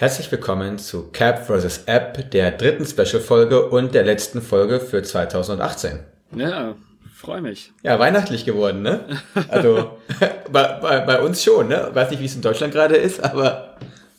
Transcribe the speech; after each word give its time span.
Herzlich 0.00 0.32
willkommen 0.32 0.78
zu 0.78 1.10
Cap 1.12 1.46
vs. 1.46 1.82
App, 1.84 2.30
der 2.30 2.52
dritten 2.52 2.86
Special-Folge 2.86 3.68
und 3.68 3.94
der 3.94 4.02
letzten 4.02 4.40
Folge 4.40 4.80
für 4.80 5.02
2018. 5.02 5.98
Ja, 6.34 6.74
freue 7.14 7.42
mich. 7.42 7.74
Ja, 7.82 7.98
weihnachtlich 7.98 8.46
geworden, 8.46 8.80
ne? 8.80 9.00
Also 9.48 9.98
bei, 10.50 10.78
bei, 10.80 11.00
bei 11.00 11.20
uns 11.20 11.44
schon, 11.44 11.68
ne? 11.68 11.90
Weiß 11.92 12.10
nicht, 12.10 12.20
wie 12.20 12.24
es 12.24 12.34
in 12.34 12.40
Deutschland 12.40 12.72
gerade 12.72 12.96
ist, 12.96 13.22
aber 13.22 13.76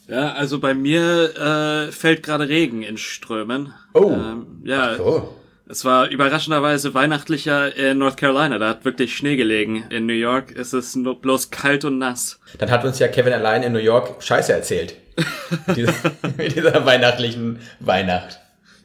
Ja, 0.07 0.33
also 0.33 0.59
bei 0.59 0.75
mir 0.75 1.35
äh, 1.35 1.91
fällt 1.91 2.21
gerade 2.21 2.47
Regen 2.47 2.83
in 2.83 2.99
Strömen. 2.99 3.73
Oh. 3.95 4.11
Ähm, 4.11 4.61
ja, 4.63 4.97
so. 4.97 5.35
Es 5.71 5.85
war 5.85 6.09
überraschenderweise 6.09 6.93
weihnachtlicher 6.93 7.73
in 7.75 7.97
North 7.97 8.17
Carolina. 8.17 8.59
Da 8.59 8.67
hat 8.69 8.83
wirklich 8.83 9.15
Schnee 9.15 9.37
gelegen. 9.37 9.85
In 9.89 10.05
New 10.05 10.13
York 10.13 10.51
ist 10.51 10.73
es 10.73 10.95
nur 10.97 11.21
bloß 11.21 11.49
kalt 11.49 11.85
und 11.85 11.97
nass. 11.97 12.39
Dann 12.57 12.69
hat 12.69 12.83
uns 12.83 12.99
ja 12.99 13.07
Kevin 13.07 13.31
allein 13.31 13.63
in 13.63 13.71
New 13.71 13.79
York 13.79 14.21
Scheiße 14.21 14.51
erzählt. 14.51 14.95
Mit 15.67 15.77
dieser, 15.77 15.93
mit 16.37 16.55
dieser 16.55 16.85
weihnachtlichen 16.85 17.59
Weihnacht. 17.79 18.39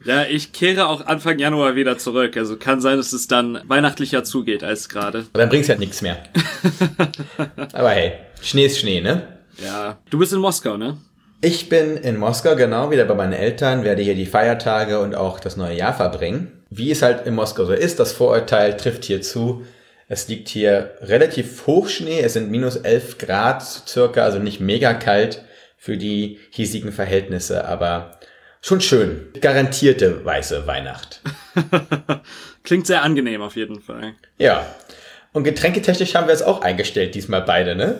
Ja, 0.05 0.23
ich 0.23 0.53
kehre 0.53 0.87
auch 0.87 1.05
Anfang 1.05 1.37
Januar 1.39 1.75
wieder 1.75 1.97
zurück. 1.97 2.37
Also 2.37 2.55
kann 2.55 2.79
sein, 2.79 2.95
dass 2.95 3.11
es 3.11 3.27
dann 3.27 3.59
weihnachtlicher 3.67 4.23
zugeht 4.23 4.63
als 4.63 4.87
gerade. 4.87 5.25
Aber 5.33 5.39
dann 5.39 5.49
bringt's 5.49 5.67
halt 5.67 5.79
nichts 5.79 6.01
mehr. 6.01 6.17
Aber 7.73 7.89
hey, 7.89 8.13
Schnee 8.41 8.67
ist 8.67 8.79
Schnee, 8.79 9.01
ne? 9.01 9.39
Ja, 9.61 9.97
du 10.09 10.19
bist 10.19 10.31
in 10.31 10.39
Moskau, 10.39 10.77
ne? 10.77 10.97
Ich 11.41 11.67
bin 11.67 11.97
in 11.97 12.17
Moskau, 12.17 12.55
genau, 12.55 12.91
wieder 12.91 13.03
bei 13.05 13.13
meinen 13.13 13.33
Eltern, 13.33 13.83
werde 13.83 14.01
hier 14.01 14.15
die 14.15 14.25
Feiertage 14.25 14.99
und 14.99 15.15
auch 15.15 15.39
das 15.39 15.57
neue 15.57 15.75
Jahr 15.75 15.93
verbringen. 15.93 16.56
Wie 16.69 16.91
es 16.91 17.01
halt 17.01 17.25
in 17.25 17.35
Moskau 17.35 17.65
so 17.65 17.73
ist, 17.73 17.99
das 17.99 18.11
Vorurteil 18.11 18.75
trifft 18.77 19.05
hier 19.05 19.21
zu. 19.21 19.65
Es 20.09 20.27
liegt 20.27 20.47
hier 20.49 20.95
relativ 21.01 21.67
Hochschnee, 21.67 22.21
es 22.21 22.33
sind 22.33 22.49
minus 22.49 22.77
11 22.77 23.17
Grad 23.17 23.61
circa, 23.63 24.23
also 24.23 24.39
nicht 24.39 24.59
mega 24.59 24.93
kalt 24.93 25.43
für 25.77 25.97
die 25.97 26.39
hiesigen 26.49 26.91
Verhältnisse, 26.91 27.65
aber 27.65 28.17
schon 28.61 28.81
schön. 28.81 29.27
Garantierte 29.41 30.23
weiße 30.25 30.65
Weihnacht. 30.65 31.21
Klingt 32.63 32.87
sehr 32.87 33.03
angenehm 33.03 33.41
auf 33.41 33.55
jeden 33.55 33.81
Fall. 33.81 34.13
Ja. 34.37 34.65
Und 35.33 35.43
getränketechnisch 35.43 36.15
haben 36.15 36.27
wir 36.27 36.33
es 36.33 36.41
auch 36.41 36.61
eingestellt, 36.61 37.13
diesmal 37.15 37.41
beide, 37.41 37.75
ne? 37.75 37.99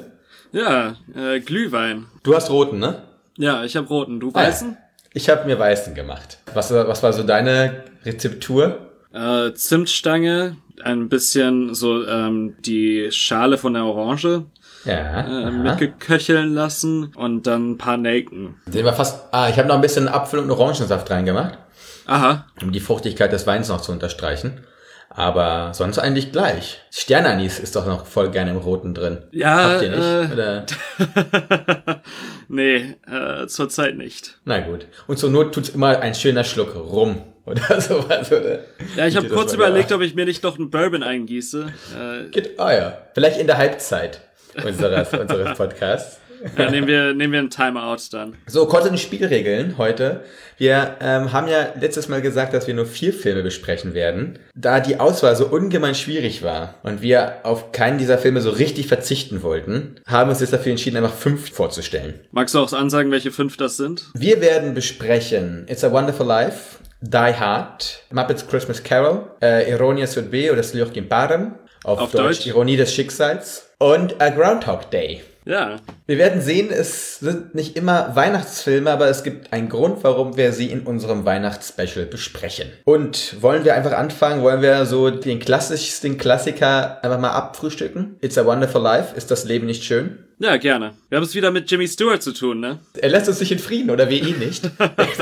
Ja, 0.53 0.95
äh, 1.15 1.39
Glühwein. 1.41 2.05
Du 2.23 2.35
hast 2.35 2.49
roten, 2.49 2.79
ne? 2.79 3.03
Ja, 3.37 3.63
ich 3.65 3.75
habe 3.75 3.87
roten. 3.87 4.19
Du 4.19 4.29
Ah, 4.33 4.43
weißen? 4.47 4.77
Ich 5.13 5.29
habe 5.29 5.45
mir 5.45 5.57
weißen 5.57 5.95
gemacht. 5.95 6.37
Was, 6.53 6.71
was 6.71 7.01
war 7.03 7.13
so 7.13 7.23
deine 7.23 7.83
Rezeptur? 8.05 8.79
Äh, 9.13 9.53
Zimtstange, 9.53 10.57
ein 10.83 11.09
bisschen 11.09 11.73
so 11.73 12.05
ähm, 12.05 12.55
die 12.59 13.09
Schale 13.11 13.57
von 13.57 13.73
der 13.73 13.83
Orange 13.85 14.43
Ja. 14.85 15.47
äh, 15.47 15.51
mitgeköcheln 15.51 16.53
lassen 16.53 17.11
und 17.15 17.47
dann 17.47 17.71
ein 17.71 17.77
paar 17.77 17.97
Nelken. 17.97 18.55
Den 18.67 18.85
war 18.85 18.93
fast. 18.93 19.23
Ah, 19.31 19.49
ich 19.49 19.57
habe 19.57 19.67
noch 19.67 19.75
ein 19.75 19.81
bisschen 19.81 20.07
Apfel- 20.07 20.39
und 20.39 20.51
Orangensaft 20.51 21.09
reingemacht, 21.09 21.57
Aha, 22.05 22.45
um 22.61 22.71
die 22.71 22.79
Fruchtigkeit 22.79 23.31
des 23.33 23.47
Weins 23.47 23.69
noch 23.69 23.81
zu 23.81 23.91
unterstreichen. 23.91 24.61
Aber 25.09 25.71
sonst 25.73 25.97
eigentlich 25.99 26.31
gleich. 26.31 26.79
Sternanis 26.91 27.59
ist 27.59 27.75
doch 27.75 27.85
noch 27.87 28.05
voll 28.05 28.29
gerne 28.29 28.51
im 28.51 28.57
Roten 28.57 28.93
drin. 28.93 29.19
Ja, 29.31 29.71
Habt 29.71 29.81
ihr 29.81 29.89
nicht? 29.89 30.01
äh, 30.31 30.33
Oder? 30.33 30.65
nee, 32.49 32.95
äh, 33.09 33.47
zurzeit 33.47 33.95
nicht. 33.97 34.37
Na 34.45 34.59
gut. 34.59 34.85
Und 35.07 35.17
zur 35.17 35.29
Not 35.29 35.53
tut's 35.55 35.69
immer 35.69 35.99
ein 35.99 36.13
schöner 36.13 36.43
Schluck 36.43 36.75
rum 36.75 37.21
oder 37.45 37.79
sowas, 37.81 38.31
oder? 38.31 38.59
Ja, 38.95 39.07
ich 39.07 39.15
habe 39.15 39.29
kurz 39.29 39.53
überlegt, 39.53 39.91
ob 39.93 40.01
ich 40.01 40.13
mir 40.13 40.25
nicht 40.25 40.43
noch 40.43 40.57
einen 40.59 40.69
Bourbon 40.69 41.03
eingieße. 41.03 41.67
Äh, 41.97 42.29
Geht, 42.29 42.59
ah 42.59 42.73
ja. 42.73 42.97
Vielleicht 43.13 43.39
in 43.39 43.47
der 43.47 43.57
Halbzeit 43.57 44.19
unseres, 44.63 45.13
unseres 45.13 45.57
Podcasts. 45.57 46.19
Ja, 46.57 46.69
nehmen 46.69 46.87
wir 46.87 47.13
nehmen 47.13 47.33
wir 47.33 47.39
einen 47.39 47.49
Timeout 47.49 47.97
dann. 48.11 48.35
So, 48.45 48.65
kurz 48.65 48.85
in 48.85 48.93
die 48.93 48.99
Spielregeln 48.99 49.77
heute. 49.77 50.23
Wir 50.57 50.97
ähm, 51.01 51.33
haben 51.33 51.47
ja 51.47 51.73
letztes 51.79 52.07
Mal 52.09 52.21
gesagt, 52.21 52.53
dass 52.53 52.65
wir 52.65 52.73
nur 52.73 52.87
vier 52.87 53.13
Filme 53.13 53.43
besprechen 53.43 53.93
werden. 53.93 54.39
Da 54.55 54.79
die 54.79 54.99
Auswahl 54.99 55.35
so 55.35 55.45
ungemein 55.47 55.93
schwierig 55.93 56.41
war 56.41 56.75
und 56.81 57.01
wir 57.01 57.41
auf 57.43 57.71
keinen 57.71 57.99
dieser 57.99 58.17
Filme 58.17 58.41
so 58.41 58.49
richtig 58.49 58.87
verzichten 58.87 59.43
wollten, 59.43 59.95
haben 60.07 60.29
wir 60.29 60.31
uns 60.31 60.41
jetzt 60.41 60.53
dafür 60.53 60.71
entschieden, 60.71 60.97
einfach 60.97 61.13
fünf 61.13 61.51
vorzustellen. 61.51 62.15
Magst 62.31 62.55
du 62.55 62.59
auch 62.59 62.73
ansagen, 62.73 63.11
welche 63.11 63.31
fünf 63.31 63.57
das 63.57 63.77
sind? 63.77 64.05
Wir 64.15 64.41
werden 64.41 64.73
besprechen 64.73 65.65
It's 65.69 65.83
a 65.83 65.91
Wonderful 65.91 66.25
Life, 66.25 66.77
Die 67.01 67.17
Hard, 67.17 68.01
Muppets 68.11 68.47
Christmas 68.47 68.83
Carol, 68.83 69.27
äh, 69.41 69.69
Ironia 69.71 70.07
Sudbe 70.07 70.51
oder 70.51 70.63
Sliochkin 70.63 71.07
Parem, 71.07 71.53
auf, 71.83 71.99
Auf 71.99 72.11
Deutsch, 72.11 72.39
Deutsch? 72.39 72.47
Ironie 72.47 72.77
des 72.77 72.93
Schicksals 72.93 73.69
und 73.77 74.19
A 74.19 74.29
Groundhog 74.29 74.89
Day. 74.89 75.21
Ja, 75.47 75.77
Wir 76.07 76.17
werden 76.17 76.41
sehen, 76.41 76.69
es 76.71 77.19
sind 77.19 77.55
nicht 77.55 77.77
immer 77.77 78.15
Weihnachtsfilme, 78.15 78.91
aber 78.91 79.07
es 79.07 79.23
gibt 79.23 79.53
einen 79.53 79.69
Grund, 79.69 80.03
warum 80.03 80.35
wir 80.35 80.51
sie 80.51 80.67
in 80.67 80.81
unserem 80.81 81.23
Weihnachtsspecial 81.23 82.05
besprechen. 82.05 82.67
Und 82.83 83.41
wollen 83.41 83.63
wir 83.63 83.73
einfach 83.73 83.93
anfangen? 83.93 84.43
Wollen 84.43 84.61
wir 84.61 84.85
so 84.85 85.09
den 85.09 85.39
klassischsten 85.39 86.17
Klassiker 86.17 87.01
einfach 87.03 87.19
mal 87.19 87.31
abfrühstücken? 87.31 88.17
It's 88.21 88.37
a 88.37 88.45
Wonderful 88.45 88.81
Life. 88.81 89.15
Ist 89.15 89.31
das 89.31 89.45
Leben 89.45 89.65
nicht 89.67 89.83
schön? 89.83 90.19
ja, 90.39 90.57
gerne. 90.57 90.93
Wir 91.09 91.15
haben 91.15 91.23
es 91.23 91.33
wieder 91.33 91.49
mit 91.49 91.71
Jimmy 91.71 91.87
Stewart 91.87 92.21
zu 92.21 92.31
tun, 92.31 92.59
ne? 92.59 92.79
Er 92.97 93.09
lässt 93.09 93.27
uns 93.27 93.39
nicht 93.39 93.51
in 93.51 93.59
Frieden, 93.59 93.89
oder 93.89 94.09
wir 94.09 94.21
ihn 94.21 94.37
nicht. 94.37 94.69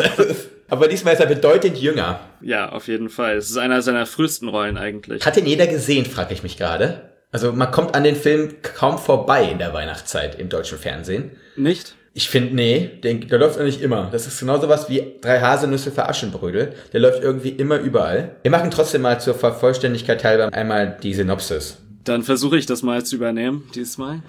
aber 0.69 0.87
diesmal 0.87 1.13
ist 1.13 1.19
er 1.21 1.27
bedeutend 1.27 1.77
jünger. 1.77 2.19
Ja, 2.41 2.69
auf 2.69 2.87
jeden 2.87 3.09
Fall. 3.09 3.37
Es 3.37 3.49
ist 3.49 3.57
einer 3.57 3.81
seiner 3.81 4.05
frühesten 4.05 4.49
Rollen 4.49 4.77
eigentlich. 4.77 5.25
Hat 5.25 5.37
ihn 5.37 5.45
jeder 5.45 5.67
gesehen, 5.67 6.05
frage 6.05 6.33
ich 6.33 6.43
mich 6.43 6.57
gerade. 6.57 7.14
Also 7.35 7.51
man 7.51 7.69
kommt 7.69 7.95
an 7.95 8.05
den 8.05 8.15
Film 8.15 8.53
kaum 8.61 8.97
vorbei 8.97 9.51
in 9.51 9.57
der 9.57 9.73
Weihnachtszeit 9.73 10.39
im 10.39 10.47
deutschen 10.47 10.77
Fernsehen. 10.77 11.31
Nicht? 11.57 11.93
Ich 12.13 12.29
finde, 12.29 12.55
nee, 12.55 12.89
der, 13.03 13.15
der 13.15 13.39
läuft 13.39 13.59
eigentlich 13.59 13.81
immer. 13.81 14.07
Das 14.09 14.25
ist 14.25 14.39
genau 14.39 14.57
sowas 14.57 14.87
wie 14.87 15.03
drei 15.19 15.41
Haselnüsse 15.41 15.91
für 15.91 16.07
Aschenbrödel. 16.07 16.71
Der 16.93 17.01
läuft 17.01 17.21
irgendwie 17.21 17.49
immer 17.49 17.77
überall. 17.77 18.37
Wir 18.43 18.51
machen 18.51 18.71
trotzdem 18.71 19.01
mal 19.01 19.19
zur 19.19 19.35
Vollständigkeit 19.35 20.23
halber 20.23 20.53
einmal 20.53 20.97
die 21.03 21.13
Synopsis. 21.13 21.75
Dann 22.05 22.23
versuche 22.23 22.57
ich 22.57 22.67
das 22.67 22.83
mal 22.83 23.05
zu 23.05 23.17
übernehmen, 23.17 23.69
diesmal. 23.75 24.21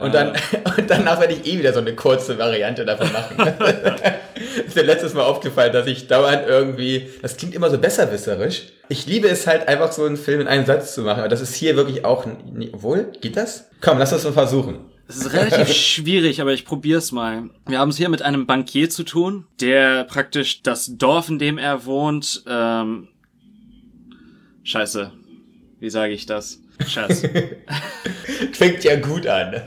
Und 0.00 0.14
dann, 0.14 0.30
und 0.76 0.88
danach 0.88 1.20
werde 1.20 1.34
ich 1.34 1.46
eh 1.46 1.58
wieder 1.58 1.72
so 1.72 1.80
eine 1.80 1.94
kurze 1.94 2.38
Variante 2.38 2.84
davon 2.84 3.12
machen. 3.12 3.36
ist 4.66 4.74
mir 4.74 4.82
letztes 4.82 5.14
Mal 5.14 5.22
aufgefallen, 5.22 5.72
dass 5.72 5.86
ich 5.86 6.08
dauernd 6.08 6.46
irgendwie, 6.46 7.10
das 7.22 7.36
klingt 7.36 7.54
immer 7.54 7.70
so 7.70 7.78
besserwisserisch. 7.78 8.68
Ich 8.88 9.06
liebe 9.06 9.28
es 9.28 9.46
halt 9.46 9.68
einfach 9.68 9.92
so 9.92 10.04
einen 10.04 10.16
Film 10.16 10.40
in 10.40 10.48
einem 10.48 10.66
Satz 10.66 10.94
zu 10.94 11.02
machen, 11.02 11.20
aber 11.20 11.28
das 11.28 11.40
ist 11.40 11.54
hier 11.54 11.76
wirklich 11.76 12.04
auch, 12.04 12.26
obwohl, 12.72 13.12
geht 13.20 13.36
das? 13.36 13.68
Komm, 13.80 13.98
lass 13.98 14.12
uns 14.12 14.24
mal 14.24 14.32
versuchen. 14.32 14.78
Es 15.06 15.16
ist 15.16 15.32
relativ 15.32 15.72
schwierig, 15.74 16.40
aber 16.40 16.52
ich 16.52 16.64
probier's 16.64 17.12
mal. 17.12 17.50
Wir 17.66 17.78
haben 17.78 17.90
es 17.90 17.96
hier 17.96 18.08
mit 18.08 18.22
einem 18.22 18.46
Bankier 18.46 18.88
zu 18.90 19.02
tun, 19.02 19.46
der 19.60 20.04
praktisch 20.04 20.62
das 20.62 20.96
Dorf, 20.96 21.28
in 21.28 21.38
dem 21.38 21.58
er 21.58 21.84
wohnt, 21.84 22.44
ähm, 22.48 23.08
Scheiße. 24.62 25.10
Wie 25.80 25.90
sage 25.90 26.12
ich 26.12 26.26
das? 26.26 26.60
Scheiße. 26.86 27.28
Fängt 28.52 28.84
ja 28.84 28.96
gut 29.00 29.26
an. 29.26 29.62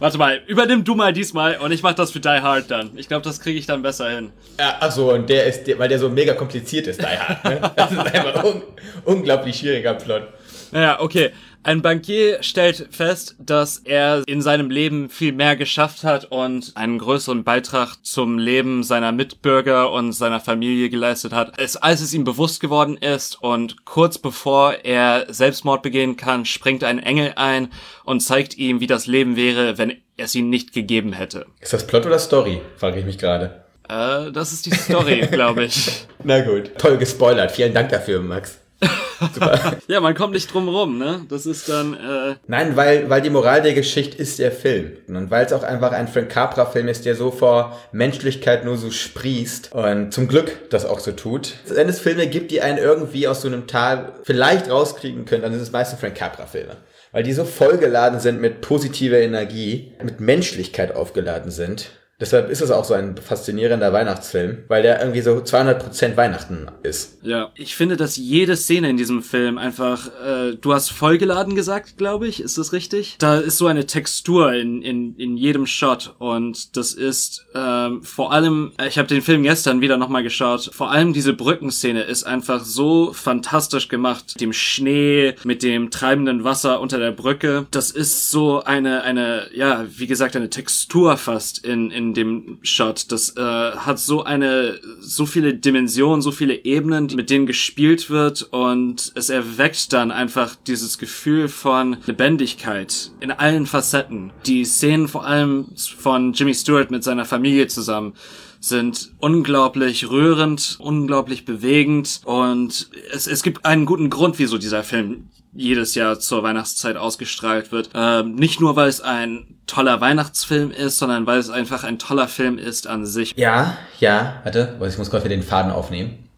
Warte 0.00 0.16
mal, 0.16 0.40
übernimm 0.46 0.84
du 0.84 0.94
mal 0.94 1.12
diesmal 1.12 1.56
und 1.56 1.72
ich 1.72 1.82
mach 1.82 1.92
das 1.94 2.12
für 2.12 2.20
Die 2.20 2.28
Hard 2.28 2.70
dann. 2.70 2.90
Ich 2.96 3.08
glaube, 3.08 3.24
das 3.24 3.40
kriege 3.40 3.58
ich 3.58 3.66
dann 3.66 3.82
besser 3.82 4.08
hin. 4.10 4.30
Ja, 4.58 4.76
ach 4.78 4.92
so, 4.92 5.12
und 5.12 5.28
der 5.28 5.46
ist, 5.46 5.64
der, 5.64 5.78
weil 5.78 5.88
der 5.88 5.98
so 5.98 6.08
mega 6.08 6.34
kompliziert 6.34 6.86
ist, 6.86 7.00
Die 7.00 7.06
Hard, 7.06 7.44
ne? 7.44 7.60
Das 7.74 7.90
ist 7.90 7.98
einfach 8.14 8.44
un 8.44 8.62
unglaublich 9.04 9.56
schwieriger 9.58 9.94
Plot. 9.94 10.22
Naja, 10.70 11.00
okay. 11.00 11.30
Ein 11.68 11.82
Bankier 11.82 12.42
stellt 12.42 12.88
fest, 12.92 13.36
dass 13.38 13.76
er 13.76 14.22
in 14.26 14.40
seinem 14.40 14.70
Leben 14.70 15.10
viel 15.10 15.34
mehr 15.34 15.54
geschafft 15.54 16.02
hat 16.02 16.24
und 16.30 16.72
einen 16.76 16.96
größeren 16.96 17.44
Beitrag 17.44 17.96
zum 18.02 18.38
Leben 18.38 18.82
seiner 18.82 19.12
Mitbürger 19.12 19.92
und 19.92 20.12
seiner 20.12 20.40
Familie 20.40 20.88
geleistet 20.88 21.34
hat, 21.34 21.52
es, 21.58 21.76
als 21.76 22.00
es 22.00 22.14
ihm 22.14 22.24
bewusst 22.24 22.60
geworden 22.60 22.96
ist. 22.96 23.42
Und 23.42 23.84
kurz 23.84 24.16
bevor 24.16 24.76
er 24.82 25.26
Selbstmord 25.28 25.82
begehen 25.82 26.16
kann, 26.16 26.46
springt 26.46 26.84
ein 26.84 27.00
Engel 27.00 27.34
ein 27.36 27.68
und 28.02 28.20
zeigt 28.20 28.56
ihm, 28.56 28.80
wie 28.80 28.86
das 28.86 29.06
Leben 29.06 29.36
wäre, 29.36 29.76
wenn 29.76 29.98
es 30.16 30.34
ihn 30.34 30.48
nicht 30.48 30.72
gegeben 30.72 31.12
hätte. 31.12 31.44
Ist 31.60 31.74
das 31.74 31.86
Plot 31.86 32.06
oder 32.06 32.18
Story? 32.18 32.62
Frage 32.78 33.00
ich 33.00 33.04
mich 33.04 33.18
gerade. 33.18 33.62
Äh, 33.90 34.32
das 34.32 34.54
ist 34.54 34.64
die 34.64 34.74
Story, 34.74 35.26
glaube 35.30 35.64
ich. 35.64 36.06
Na 36.24 36.40
gut. 36.40 36.78
Toll 36.78 36.96
gespoilert. 36.96 37.52
Vielen 37.52 37.74
Dank 37.74 37.90
dafür, 37.90 38.22
Max. 38.22 38.58
ja, 39.88 40.00
man 40.00 40.14
kommt 40.14 40.34
nicht 40.34 40.52
drum 40.52 40.68
rum, 40.68 40.98
ne? 40.98 41.22
Das 41.28 41.46
ist 41.46 41.68
dann, 41.68 41.94
äh, 41.94 42.36
Nein, 42.46 42.76
weil, 42.76 43.10
weil 43.10 43.20
die 43.20 43.30
Moral 43.30 43.62
der 43.62 43.74
Geschichte 43.74 44.16
ist 44.16 44.38
der 44.38 44.52
Film. 44.52 44.92
Und 45.08 45.30
weil 45.30 45.44
es 45.44 45.52
auch 45.52 45.64
einfach 45.64 45.92
ein 45.92 46.08
Frank 46.08 46.28
Capra-Film 46.28 46.88
ist, 46.88 47.04
der 47.04 47.16
so 47.16 47.30
vor 47.30 47.78
Menschlichkeit 47.92 48.64
nur 48.64 48.76
so 48.76 48.90
sprießt 48.90 49.72
und 49.72 50.12
zum 50.12 50.28
Glück 50.28 50.70
das 50.70 50.84
auch 50.84 51.00
so 51.00 51.12
tut. 51.12 51.54
Wenn 51.66 51.88
es 51.88 51.98
Filme 51.98 52.28
gibt, 52.28 52.50
die 52.50 52.60
einen 52.60 52.78
irgendwie 52.78 53.26
aus 53.26 53.42
so 53.42 53.48
einem 53.48 53.66
Tal 53.66 54.12
vielleicht 54.22 54.70
rauskriegen 54.70 55.24
können, 55.24 55.42
dann 55.42 55.52
sind 55.52 55.62
es 55.62 55.72
meistens 55.72 56.00
Frank 56.00 56.14
Capra-Filme. 56.14 56.76
Weil 57.10 57.22
die 57.22 57.32
so 57.32 57.44
vollgeladen 57.44 58.20
sind 58.20 58.40
mit 58.40 58.60
positiver 58.60 59.18
Energie, 59.18 59.92
mit 60.02 60.20
Menschlichkeit 60.20 60.94
aufgeladen 60.94 61.50
sind. 61.50 61.90
Deshalb 62.20 62.50
ist 62.50 62.60
es 62.60 62.72
auch 62.72 62.84
so 62.84 62.94
ein 62.94 63.16
faszinierender 63.16 63.92
Weihnachtsfilm, 63.92 64.64
weil 64.66 64.82
der 64.82 65.00
irgendwie 65.00 65.20
so 65.20 65.36
200% 65.36 66.16
Weihnachten 66.16 66.66
ist. 66.82 67.18
ja. 67.22 67.52
Ich 67.54 67.76
finde, 67.76 67.96
dass 67.96 68.16
jede 68.16 68.56
Szene 68.56 68.90
in 68.90 68.96
diesem 68.96 69.22
Film 69.22 69.56
einfach, 69.56 70.08
äh, 70.24 70.56
du 70.60 70.72
hast 70.72 70.90
vollgeladen 70.90 71.54
gesagt, 71.54 71.96
glaube 71.96 72.26
ich, 72.26 72.40
ist 72.40 72.58
das 72.58 72.72
richtig? 72.72 73.16
Da 73.18 73.38
ist 73.38 73.58
so 73.58 73.66
eine 73.66 73.86
Textur 73.86 74.52
in, 74.52 74.82
in, 74.82 75.14
in 75.16 75.36
jedem 75.36 75.66
Shot 75.66 76.14
und 76.18 76.76
das 76.76 76.92
ist 76.92 77.46
ähm, 77.54 78.02
vor 78.02 78.32
allem, 78.32 78.72
ich 78.86 78.98
habe 78.98 79.08
den 79.08 79.22
Film 79.22 79.44
gestern 79.44 79.80
wieder 79.80 79.96
nochmal 79.96 80.22
geschaut, 80.22 80.70
vor 80.72 80.90
allem 80.90 81.12
diese 81.12 81.32
Brückenszene 81.32 82.02
ist 82.02 82.24
einfach 82.24 82.64
so 82.64 83.12
fantastisch 83.12 83.88
gemacht. 83.88 84.32
Mit 84.34 84.40
dem 84.40 84.52
Schnee, 84.52 85.34
mit 85.44 85.62
dem 85.62 85.90
treibenden 85.90 86.42
Wasser 86.42 86.80
unter 86.80 86.98
der 86.98 87.12
Brücke. 87.12 87.66
Das 87.70 87.90
ist 87.90 88.30
so 88.30 88.62
eine, 88.62 89.02
eine, 89.02 89.48
ja, 89.54 89.86
wie 89.88 90.06
gesagt, 90.06 90.34
eine 90.34 90.50
Textur 90.50 91.16
fast 91.16 91.64
in, 91.64 91.90
in 91.90 92.07
dem 92.14 92.58
Shot. 92.62 93.10
Das 93.12 93.36
äh, 93.36 93.40
hat 93.40 93.98
so 93.98 94.24
eine, 94.24 94.80
so 95.00 95.26
viele 95.26 95.54
Dimensionen, 95.54 96.22
so 96.22 96.30
viele 96.30 96.64
Ebenen, 96.64 97.06
mit 97.14 97.30
denen 97.30 97.46
gespielt 97.46 98.10
wird 98.10 98.42
und 98.50 99.12
es 99.14 99.30
erweckt 99.30 99.92
dann 99.92 100.10
einfach 100.10 100.54
dieses 100.54 100.98
Gefühl 100.98 101.48
von 101.48 101.96
Lebendigkeit 102.06 103.10
in 103.20 103.30
allen 103.30 103.66
Facetten. 103.66 104.32
Die 104.46 104.64
Szenen 104.64 105.08
vor 105.08 105.26
allem 105.26 105.66
von 105.98 106.32
Jimmy 106.32 106.54
Stewart 106.54 106.90
mit 106.90 107.04
seiner 107.04 107.24
Familie 107.24 107.66
zusammen 107.68 108.14
sind 108.60 109.12
unglaublich 109.18 110.10
rührend, 110.10 110.78
unglaublich 110.80 111.44
bewegend 111.44 112.20
und 112.24 112.90
es, 113.12 113.26
es 113.26 113.42
gibt 113.42 113.64
einen 113.64 113.86
guten 113.86 114.10
Grund, 114.10 114.38
wieso 114.38 114.58
dieser 114.58 114.82
Film 114.82 115.28
jedes 115.58 115.94
Jahr 115.94 116.20
zur 116.20 116.42
Weihnachtszeit 116.42 116.96
ausgestrahlt 116.96 117.72
wird. 117.72 117.90
Ähm, 117.94 118.36
nicht 118.36 118.60
nur, 118.60 118.76
weil 118.76 118.88
es 118.88 119.00
ein 119.00 119.58
toller 119.66 120.00
Weihnachtsfilm 120.00 120.70
ist, 120.70 120.98
sondern 120.98 121.26
weil 121.26 121.38
es 121.38 121.50
einfach 121.50 121.84
ein 121.84 121.98
toller 121.98 122.28
Film 122.28 122.58
ist 122.58 122.86
an 122.86 123.04
sich. 123.04 123.34
Ja, 123.36 123.76
ja, 123.98 124.40
warte, 124.44 124.76
ich 124.86 124.98
muss 124.98 125.10
kurz 125.10 125.24
wieder 125.24 125.34
den 125.34 125.42
Faden 125.42 125.72
aufnehmen. 125.72 126.28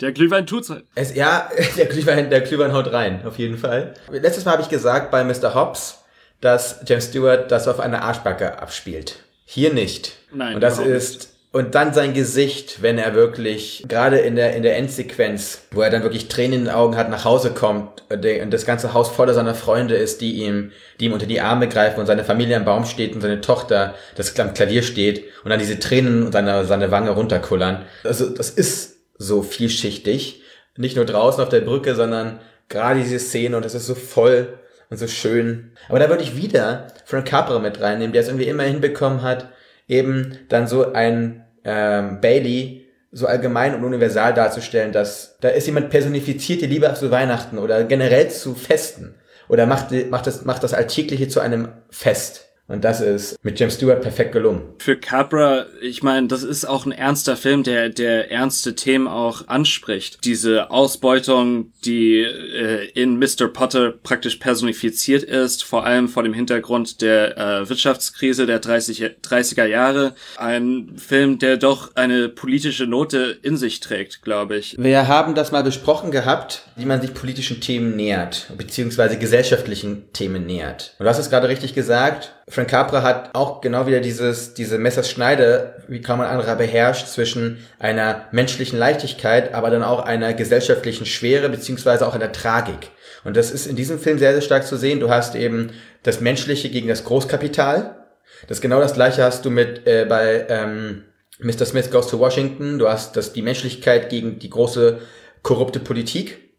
Der 0.00 0.12
Glühwein 0.12 0.46
tut's 0.46 0.70
halt. 0.70 0.84
Es, 0.94 1.14
ja, 1.14 1.48
der 1.76 1.86
Glühwein, 1.86 2.30
der 2.30 2.40
Glühwein 2.40 2.72
haut 2.72 2.92
rein, 2.92 3.26
auf 3.26 3.38
jeden 3.38 3.58
Fall. 3.58 3.94
Letztes 4.10 4.44
Mal 4.44 4.52
habe 4.52 4.62
ich 4.62 4.68
gesagt 4.68 5.10
bei 5.10 5.24
Mr. 5.24 5.54
Hobbs, 5.54 5.98
dass 6.40 6.80
James 6.86 7.06
Stewart 7.06 7.50
das 7.50 7.68
auf 7.68 7.80
einer 7.80 8.02
Arschbacke 8.02 8.60
abspielt. 8.60 9.16
Hier 9.44 9.74
nicht. 9.74 10.12
Nein, 10.32 10.54
Und 10.54 10.60
das 10.60 10.78
ist, 10.78 11.30
und 11.52 11.74
dann 11.74 11.92
sein 11.92 12.14
Gesicht, 12.14 12.80
wenn 12.80 12.96
er 12.96 13.14
wirklich, 13.14 13.84
gerade 13.88 14.18
in 14.18 14.36
der, 14.36 14.54
in 14.54 14.62
der 14.62 14.76
Endsequenz, 14.76 15.62
wo 15.72 15.82
er 15.82 15.90
dann 15.90 16.04
wirklich 16.04 16.28
Tränen 16.28 16.60
in 16.60 16.64
den 16.66 16.74
Augen 16.74 16.96
hat, 16.96 17.10
nach 17.10 17.24
Hause 17.24 17.50
kommt 17.50 18.04
und 18.08 18.50
das 18.52 18.66
ganze 18.66 18.94
Haus 18.94 19.08
voller 19.08 19.34
seiner 19.34 19.56
Freunde 19.56 19.96
ist, 19.96 20.20
die 20.20 20.44
ihm, 20.44 20.70
die 21.00 21.06
ihm 21.06 21.12
unter 21.12 21.26
die 21.26 21.40
Arme 21.40 21.68
greifen 21.68 21.98
und 21.98 22.06
seine 22.06 22.24
Familie 22.24 22.56
am 22.56 22.64
Baum 22.64 22.84
steht 22.84 23.16
und 23.16 23.20
seine 23.20 23.40
Tochter, 23.40 23.96
das 24.14 24.38
am 24.38 24.54
Klavier 24.54 24.84
steht 24.84 25.24
und 25.42 25.50
dann 25.50 25.58
diese 25.58 25.80
Tränen 25.80 26.30
seine, 26.30 26.64
seine 26.66 26.92
Wange 26.92 27.10
runterkullern. 27.10 27.84
Also, 28.04 28.30
das 28.30 28.50
ist 28.50 28.98
so 29.18 29.42
vielschichtig. 29.42 30.42
Nicht 30.76 30.94
nur 30.94 31.04
draußen 31.04 31.42
auf 31.42 31.48
der 31.48 31.60
Brücke, 31.62 31.96
sondern 31.96 32.40
gerade 32.68 33.00
diese 33.00 33.18
Szene 33.18 33.56
und 33.56 33.66
es 33.66 33.74
ist 33.74 33.86
so 33.86 33.96
voll 33.96 34.60
und 34.88 34.98
so 34.98 35.08
schön. 35.08 35.72
Aber 35.88 35.98
da 35.98 36.08
würde 36.08 36.22
ich 36.22 36.36
wieder 36.36 36.86
Frank 37.04 37.26
Capra 37.26 37.58
mit 37.58 37.80
reinnehmen, 37.80 38.12
der 38.12 38.22
es 38.22 38.28
irgendwie 38.28 38.46
immer 38.46 38.62
hinbekommen 38.62 39.22
hat, 39.22 39.48
eben 39.90 40.38
dann 40.48 40.66
so 40.66 40.92
ein 40.92 41.44
ähm, 41.64 42.20
Bailey 42.20 42.86
so 43.12 43.26
allgemein 43.26 43.74
und 43.74 43.84
universal 43.84 44.32
darzustellen, 44.32 44.92
dass 44.92 45.36
da 45.40 45.48
ist 45.48 45.66
jemand 45.66 45.90
personifiziert, 45.90 46.62
die 46.62 46.66
Liebe 46.66 46.92
zu 46.94 47.10
Weihnachten 47.10 47.58
oder 47.58 47.82
generell 47.84 48.30
zu 48.30 48.54
Festen 48.54 49.16
oder 49.48 49.66
macht, 49.66 49.90
macht, 50.10 50.26
das, 50.28 50.44
macht 50.44 50.62
das 50.62 50.74
Alltägliche 50.74 51.28
zu 51.28 51.40
einem 51.40 51.68
Fest. 51.90 52.49
Und 52.70 52.84
das 52.84 53.00
ist 53.00 53.36
mit 53.42 53.58
James 53.58 53.74
Stewart 53.74 54.00
perfekt 54.00 54.30
gelungen. 54.30 54.62
Für 54.78 54.96
Capra, 54.96 55.66
ich 55.82 56.04
meine, 56.04 56.28
das 56.28 56.44
ist 56.44 56.64
auch 56.64 56.86
ein 56.86 56.92
ernster 56.92 57.36
Film, 57.36 57.64
der, 57.64 57.88
der 57.88 58.30
ernste 58.30 58.76
Themen 58.76 59.08
auch 59.08 59.48
anspricht. 59.48 60.24
Diese 60.24 60.70
Ausbeutung, 60.70 61.72
die 61.84 62.20
äh, 62.20 62.88
in 62.94 63.18
Mr. 63.18 63.48
Potter 63.52 63.90
praktisch 63.90 64.36
personifiziert 64.36 65.24
ist, 65.24 65.64
vor 65.64 65.84
allem 65.84 66.08
vor 66.08 66.22
dem 66.22 66.32
Hintergrund 66.32 67.00
der 67.02 67.36
äh, 67.36 67.68
Wirtschaftskrise 67.68 68.46
der 68.46 68.60
30, 68.60 69.16
30er 69.20 69.64
Jahre. 69.64 70.14
Ein 70.36 70.92
Film, 70.96 71.40
der 71.40 71.56
doch 71.56 71.96
eine 71.96 72.28
politische 72.28 72.86
Note 72.86 73.36
in 73.42 73.56
sich 73.56 73.80
trägt, 73.80 74.22
glaube 74.22 74.56
ich. 74.56 74.76
Wir 74.78 75.08
haben 75.08 75.34
das 75.34 75.50
mal 75.50 75.64
besprochen 75.64 76.12
gehabt, 76.12 76.68
wie 76.76 76.84
man 76.84 77.00
sich 77.00 77.14
politischen 77.14 77.60
Themen 77.60 77.96
nähert, 77.96 78.52
beziehungsweise 78.56 79.18
gesellschaftlichen 79.18 80.12
Themen 80.12 80.46
nähert. 80.46 80.94
Und 81.00 81.04
du 81.04 81.10
hast 81.10 81.18
es 81.18 81.30
gerade 81.30 81.48
richtig 81.48 81.74
gesagt, 81.74 82.32
Frank 82.50 82.68
Capra 82.68 83.02
hat 83.02 83.30
auch 83.34 83.60
genau 83.60 83.86
wieder 83.86 84.00
dieses, 84.00 84.54
diese 84.54 84.76
Messerschneide, 84.76 85.84
wie 85.86 86.00
kaum 86.00 86.20
ein 86.20 86.26
anderer 86.26 86.56
beherrscht, 86.56 87.06
zwischen 87.06 87.64
einer 87.78 88.26
menschlichen 88.32 88.76
Leichtigkeit, 88.76 89.54
aber 89.54 89.70
dann 89.70 89.84
auch 89.84 90.00
einer 90.00 90.34
gesellschaftlichen 90.34 91.06
Schwere, 91.06 91.48
beziehungsweise 91.48 92.06
auch 92.08 92.14
einer 92.16 92.32
Tragik. 92.32 92.90
Und 93.22 93.36
das 93.36 93.52
ist 93.52 93.68
in 93.68 93.76
diesem 93.76 94.00
Film 94.00 94.18
sehr, 94.18 94.32
sehr 94.32 94.42
stark 94.42 94.66
zu 94.66 94.76
sehen. 94.76 94.98
Du 94.98 95.10
hast 95.10 95.36
eben 95.36 95.70
das 96.02 96.20
Menschliche 96.20 96.70
gegen 96.70 96.88
das 96.88 97.04
Großkapital. 97.04 98.04
Das 98.48 98.60
genau 98.60 98.80
das 98.80 98.94
gleiche 98.94 99.22
hast 99.22 99.44
du 99.44 99.50
mit 99.50 99.86
äh, 99.86 100.04
bei 100.08 100.46
ähm, 100.48 101.04
Mr. 101.38 101.66
Smith 101.66 101.92
Goes 101.92 102.08
to 102.08 102.18
Washington. 102.18 102.80
Du 102.80 102.88
hast 102.88 103.16
das, 103.16 103.32
die 103.32 103.42
Menschlichkeit 103.42 104.10
gegen 104.10 104.40
die 104.40 104.50
große 104.50 104.98
korrupte 105.42 105.78
Politik. 105.78 106.50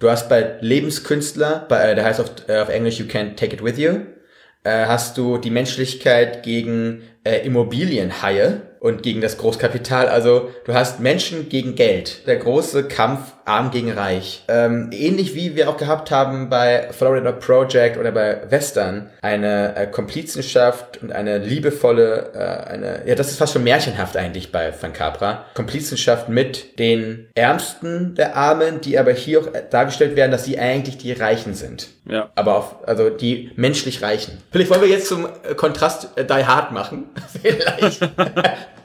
Du 0.00 0.10
hast 0.10 0.28
bei 0.28 0.56
Lebenskünstler, 0.60 1.66
bei, 1.68 1.92
äh, 1.92 1.94
der 1.94 2.04
heißt 2.04 2.20
auf, 2.20 2.30
äh, 2.48 2.58
auf 2.58 2.68
Englisch 2.68 2.98
You 2.98 3.06
Can't 3.06 3.36
Take 3.36 3.54
It 3.54 3.62
With 3.62 3.78
You, 3.78 4.00
äh, 4.66 4.86
hast 4.86 5.16
du 5.16 5.38
die 5.38 5.50
Menschlichkeit 5.50 6.42
gegen 6.42 7.02
äh, 7.24 7.46
Immobilienhaie 7.46 8.62
und 8.80 9.02
gegen 9.02 9.20
das 9.20 9.38
Großkapital. 9.38 10.08
Also 10.08 10.50
du 10.64 10.74
hast 10.74 11.00
Menschen 11.00 11.48
gegen 11.48 11.74
Geld. 11.74 12.26
Der 12.26 12.36
große 12.36 12.84
Kampf 12.84 13.32
arm 13.46 13.70
gegen 13.70 13.92
reich. 13.92 14.44
Ähm, 14.48 14.90
ähnlich 14.92 15.34
wie 15.34 15.54
wir 15.54 15.70
auch 15.70 15.76
gehabt 15.76 16.10
haben 16.10 16.50
bei 16.50 16.88
Florida 16.90 17.32
Project 17.32 17.96
oder 17.96 18.10
bei 18.10 18.42
Western. 18.50 19.10
Eine 19.22 19.76
äh, 19.76 19.86
Komplizenschaft 19.86 21.00
und 21.00 21.12
eine 21.12 21.38
liebevolle, 21.38 22.32
äh, 22.34 22.70
eine, 22.70 23.02
ja 23.06 23.14
das 23.14 23.30
ist 23.30 23.38
fast 23.38 23.52
schon 23.52 23.64
märchenhaft 23.64 24.16
eigentlich 24.16 24.50
bei 24.50 24.72
Van 24.78 24.92
Capra. 24.92 25.44
Komplizenschaft 25.54 26.28
mit 26.28 26.78
den 26.78 27.28
Ärmsten 27.34 28.14
der 28.16 28.36
Armen, 28.36 28.80
die 28.80 28.98
aber 28.98 29.12
hier 29.12 29.40
auch 29.40 29.54
äh, 29.54 29.62
dargestellt 29.70 30.16
werden, 30.16 30.32
dass 30.32 30.44
sie 30.44 30.58
eigentlich 30.58 30.98
die 30.98 31.12
Reichen 31.12 31.54
sind. 31.54 31.88
Ja. 32.08 32.30
Aber 32.34 32.56
auf, 32.56 32.88
also 32.88 33.10
die 33.10 33.52
menschlich 33.56 34.02
Reichen. 34.02 34.42
Vielleicht 34.50 34.70
wollen 34.70 34.82
wir 34.82 34.88
jetzt 34.88 35.06
zum 35.06 35.26
äh, 35.26 35.54
Kontrast 35.54 36.08
äh, 36.16 36.24
Die 36.24 36.44
Hard 36.44 36.72
machen. 36.72 37.04
Vielleicht. 37.42 38.00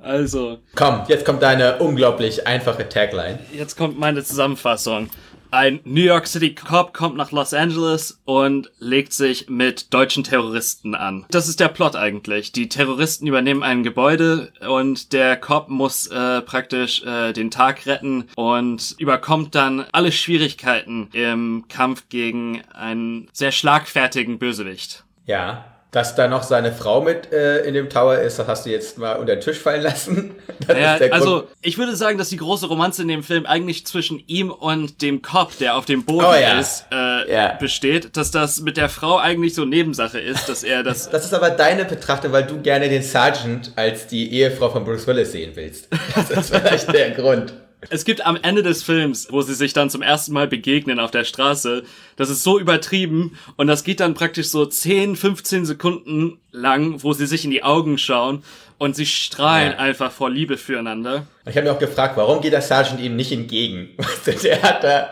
Also, 0.00 0.58
Komm, 0.76 1.02
jetzt 1.08 1.24
kommt 1.24 1.42
deine 1.42 1.78
unglaublich 1.78 2.46
einfache 2.46 2.88
Tagline. 2.88 3.40
Jetzt 3.52 3.76
kommt 3.76 3.98
meine 3.98 4.22
Zusammenfassung. 4.22 5.10
Ein 5.50 5.80
New 5.84 6.02
York 6.02 6.26
City 6.26 6.54
Cop 6.54 6.92
kommt 6.92 7.16
nach 7.16 7.30
Los 7.30 7.54
Angeles 7.54 8.20
und 8.24 8.70
legt 8.78 9.12
sich 9.12 9.48
mit 9.48 9.94
deutschen 9.94 10.24
Terroristen 10.24 10.94
an. 10.94 11.24
Das 11.30 11.48
ist 11.48 11.60
der 11.60 11.68
Plot 11.68 11.96
eigentlich. 11.96 12.52
Die 12.52 12.68
Terroristen 12.68 13.26
übernehmen 13.26 13.62
ein 13.62 13.82
Gebäude 13.82 14.52
und 14.68 15.12
der 15.12 15.36
Cop 15.36 15.68
muss 15.68 16.08
äh, 16.08 16.42
praktisch 16.42 17.02
äh, 17.04 17.32
den 17.32 17.50
Tag 17.50 17.86
retten 17.86 18.28
und 18.34 18.96
überkommt 18.98 19.54
dann 19.54 19.86
alle 19.92 20.12
Schwierigkeiten 20.12 21.08
im 21.12 21.64
Kampf 21.68 22.08
gegen 22.08 22.62
einen 22.72 23.28
sehr 23.32 23.52
schlagfertigen 23.52 24.38
Bösewicht. 24.38 25.04
Ja. 25.26 25.64
Dass 25.96 26.14
da 26.14 26.28
noch 26.28 26.42
seine 26.42 26.72
Frau 26.72 27.00
mit 27.00 27.32
äh, 27.32 27.60
in 27.64 27.72
dem 27.72 27.88
Tower 27.88 28.18
ist, 28.18 28.38
das 28.38 28.46
hast 28.46 28.66
du 28.66 28.70
jetzt 28.70 28.98
mal 28.98 29.14
unter 29.14 29.34
den 29.34 29.40
Tisch 29.40 29.58
fallen 29.58 29.80
lassen. 29.82 30.34
Das 30.66 30.76
Ja, 30.78 30.92
ist 30.94 31.00
der 31.00 31.12
also 31.14 31.44
ich 31.62 31.78
würde 31.78 31.96
sagen, 31.96 32.18
dass 32.18 32.28
die 32.28 32.36
große 32.36 32.66
Romanze 32.66 33.00
in 33.00 33.08
dem 33.08 33.22
Film 33.22 33.46
eigentlich 33.46 33.86
zwischen 33.86 34.22
ihm 34.26 34.50
und 34.50 35.00
dem 35.00 35.22
Cop, 35.22 35.56
der 35.58 35.74
auf 35.76 35.86
dem 35.86 36.04
Boden 36.04 36.26
Oh 36.26 36.34
ja. 36.34 36.58
ist, 36.58 36.84
äh, 36.92 37.32
Ja. 37.32 37.54
besteht, 37.54 38.14
dass 38.18 38.30
das 38.30 38.60
mit 38.60 38.76
der 38.76 38.90
Frau 38.90 39.16
eigentlich 39.16 39.54
so 39.54 39.64
Nebensache 39.64 40.18
ist, 40.20 40.48
dass 40.50 40.62
er 40.64 40.82
das. 40.82 41.08
Das 41.16 41.24
ist 41.24 41.32
aber 41.32 41.48
deine 41.48 41.86
Betrachtung, 41.86 42.32
weil 42.32 42.44
du 42.44 42.60
gerne 42.60 42.90
den 42.90 43.02
Sergeant 43.02 43.72
als 43.76 44.06
die 44.06 44.32
Ehefrau 44.34 44.68
von 44.68 44.84
Bruce 44.84 45.06
Willis 45.06 45.32
sehen 45.32 45.52
willst. 45.54 45.88
Das 46.14 46.30
ist 46.30 46.54
vielleicht 46.54 46.92
der 46.92 47.12
Grund. 47.12 47.54
es 47.90 48.04
gibt 48.04 48.24
am 48.24 48.36
Ende 48.36 48.62
des 48.62 48.82
Films, 48.82 49.28
wo 49.30 49.42
sie 49.42 49.54
sich 49.54 49.72
dann 49.72 49.90
zum 49.90 50.02
ersten 50.02 50.32
Mal 50.32 50.48
begegnen 50.48 51.00
auf 51.00 51.10
der 51.10 51.24
Straße, 51.24 51.84
das 52.16 52.30
ist 52.30 52.42
so 52.42 52.58
übertrieben 52.58 53.38
und 53.56 53.66
das 53.66 53.84
geht 53.84 54.00
dann 54.00 54.14
praktisch 54.14 54.48
so 54.48 54.66
10, 54.66 55.16
15 55.16 55.66
Sekunden 55.66 56.38
lang, 56.52 57.02
wo 57.02 57.12
sie 57.12 57.26
sich 57.26 57.44
in 57.44 57.50
die 57.50 57.64
Augen 57.64 57.98
schauen 57.98 58.42
und 58.78 58.94
sie 58.94 59.06
strahlen 59.06 59.72
Ja. 59.72 59.78
einfach 59.78 60.12
vor 60.12 60.28
Liebe 60.30 60.58
füreinander. 60.58 61.26
Ich 61.48 61.56
habe 61.56 61.66
mir 61.66 61.72
auch 61.72 61.78
gefragt, 61.78 62.16
warum 62.16 62.40
geht 62.42 62.52
der 62.52 62.60
Sergeant 62.60 63.00
ihm 63.00 63.16
nicht 63.16 63.32
entgegen? 63.32 63.96
Der 64.42 64.60
hat 64.62 64.82
da, 64.84 65.10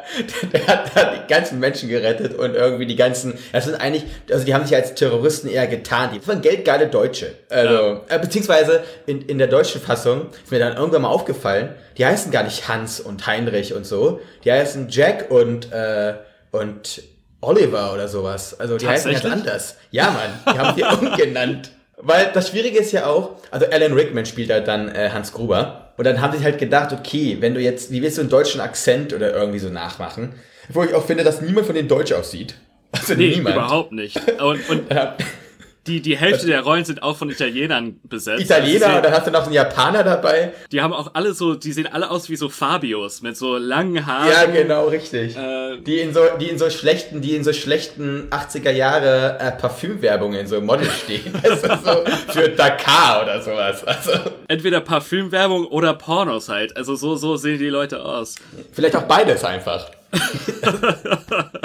der 0.53 0.67
hat 0.67 0.91
da 0.95 1.15
die 1.15 1.27
ganzen 1.33 1.61
Menschen 1.61 1.89
gerettet 1.89 2.35
und 2.35 2.55
irgendwie 2.55 2.85
die 2.87 2.97
ganzen, 2.97 3.35
das 3.53 3.65
sind 3.67 3.77
eigentlich, 3.77 4.05
also 4.31 4.45
die 4.45 4.53
haben 4.53 4.67
sich 4.67 4.75
als 4.77 4.95
Terroristen 4.95 5.49
eher 5.49 5.67
getarnt. 5.69 6.15
Die 6.15 6.27
waren 6.29 6.43
geldgeile 6.43 6.89
Deutsche. 6.89 7.33
Also, 7.49 8.01
äh, 8.09 8.19
beziehungsweise 8.19 8.83
in, 9.07 9.23
in 9.23 9.39
der 9.39 9.47
deutschen 9.47 9.81
Fassung 9.81 10.27
ist 10.43 10.51
mir 10.51 10.59
dann 10.59 10.77
irgendwann 10.77 11.03
mal 11.03 11.09
aufgefallen, 11.09 11.75
die 11.97 12.05
heißen 12.05 12.33
gar 12.33 12.43
nicht 12.43 12.69
Hans 12.69 13.01
und 13.01 13.27
Heinrich 13.27 13.73
und 13.73 13.87
so. 13.87 14.21
Die 14.45 14.51
heißen 14.53 14.89
Jack 14.91 15.31
und, 15.31 15.71
äh, 15.73 16.15
und 16.51 17.03
Oliver 17.41 17.93
oder 17.95 18.09
sowas. 18.09 18.59
Also 18.59 18.77
die 18.77 18.89
heißen 18.89 19.13
ganz 19.13 19.25
anders. 19.25 19.77
Ja, 19.93 20.11
Mann, 20.11 20.55
die 20.55 20.59
haben 20.59 20.77
die 20.77 20.83
umgenannt. 21.07 21.71
Weil 21.97 22.31
das 22.35 22.49
Schwierige 22.49 22.79
ist 22.79 22.93
ja 22.93 23.07
auch, 23.07 23.31
also 23.51 23.67
Alan 23.67 23.93
Rickman 23.93 24.27
spielt 24.27 24.51
halt 24.51 24.69
dann 24.69 24.89
äh, 24.89 25.11
Hans 25.13 25.33
Gruber. 25.33 25.93
Und 25.97 26.05
dann 26.05 26.21
haben 26.21 26.33
sie 26.33 26.39
sich 26.39 26.45
halt 26.45 26.59
gedacht, 26.59 26.93
okay, 26.93 27.37
wenn 27.41 27.55
du 27.55 27.61
jetzt, 27.61 27.93
wie 27.93 28.03
willst 28.03 28.17
du 28.19 28.23
einen 28.23 28.31
deutschen 28.31 28.61
Akzent 28.61 29.13
oder 29.13 29.33
irgendwie 29.33 29.61
so 29.61 29.69
nachmachen? 29.69 30.35
Wo 30.69 30.83
ich 30.83 30.93
auch 30.95 31.05
finde, 31.07 31.23
dass 31.25 31.41
niemand 31.41 31.67
von 31.67 31.75
denen 31.75 31.89
deutsch 31.89 32.13
aussieht. 32.13 32.57
Also 32.93 33.15
Nee, 33.15 33.29
niemand. 33.37 33.57
überhaupt 33.57 33.93
nicht. 33.93 34.19
Und, 34.41 34.69
und 34.69 34.91
die, 35.87 36.01
die 36.01 36.17
Hälfte 36.17 36.47
der 36.47 36.63
Rollen 36.63 36.85
sind 36.85 37.03
auch 37.03 37.17
von 37.17 37.29
Italienern 37.31 38.01
besetzt. 38.05 38.43
Italiener, 38.43 38.87
Also 38.87 38.97
und 38.97 39.05
dann 39.05 39.13
hast 39.13 39.27
du 39.27 39.31
noch 39.31 39.45
einen 39.45 39.53
Japaner 39.53 40.03
dabei. 40.03 40.53
Die 40.73 40.81
haben 40.81 40.93
auch 40.93 41.11
alle 41.15 41.35
so, 41.35 41.55
die 41.55 41.73
sehen 41.73 41.87
alle 41.87 42.11
aus 42.11 42.29
wie 42.31 42.37
so 42.37 42.49
Fabios 42.49 43.21
mit 43.23 43.37
so 43.37 43.57
langen 43.59 44.07
Haaren. 44.07 44.29
Ja, 44.31 44.45
genau, 44.47 44.87
richtig. 44.89 45.37
Äh, 45.37 45.79
Die 45.83 45.99
in 46.01 46.15
so, 46.15 46.21
die 46.41 46.49
in 46.49 46.59
so 46.59 46.71
schlechten, 46.71 47.21
die 47.21 47.35
in 47.35 47.45
so 47.45 47.53
schlechten 47.53 48.29
80er 48.31 48.71
Jahre 48.71 49.39
äh, 49.39 49.53
Parfümwerbungen 49.53 50.41
in 50.41 50.47
so 50.47 50.61
Model 50.61 50.89
stehen. 50.91 51.33
Also 51.45 51.67
so 51.85 52.05
für 52.33 52.49
Dakar 52.49 53.23
oder 53.23 53.43
sowas. 53.43 53.85
Also 53.85 54.13
entweder 54.49 54.81
Parfümwerbung 54.81 55.67
oder 55.67 55.95
Pornos 55.95 56.49
halt. 56.49 56.77
Also 56.77 56.95
so, 56.97 57.17
so 57.17 57.37
sehen 57.37 57.59
die 57.59 57.69
Leute 57.69 58.03
aus. 58.03 58.37
vielleicht 58.73 58.97
auch 58.97 59.03
beides 59.03 59.45
einfach. 59.45 59.91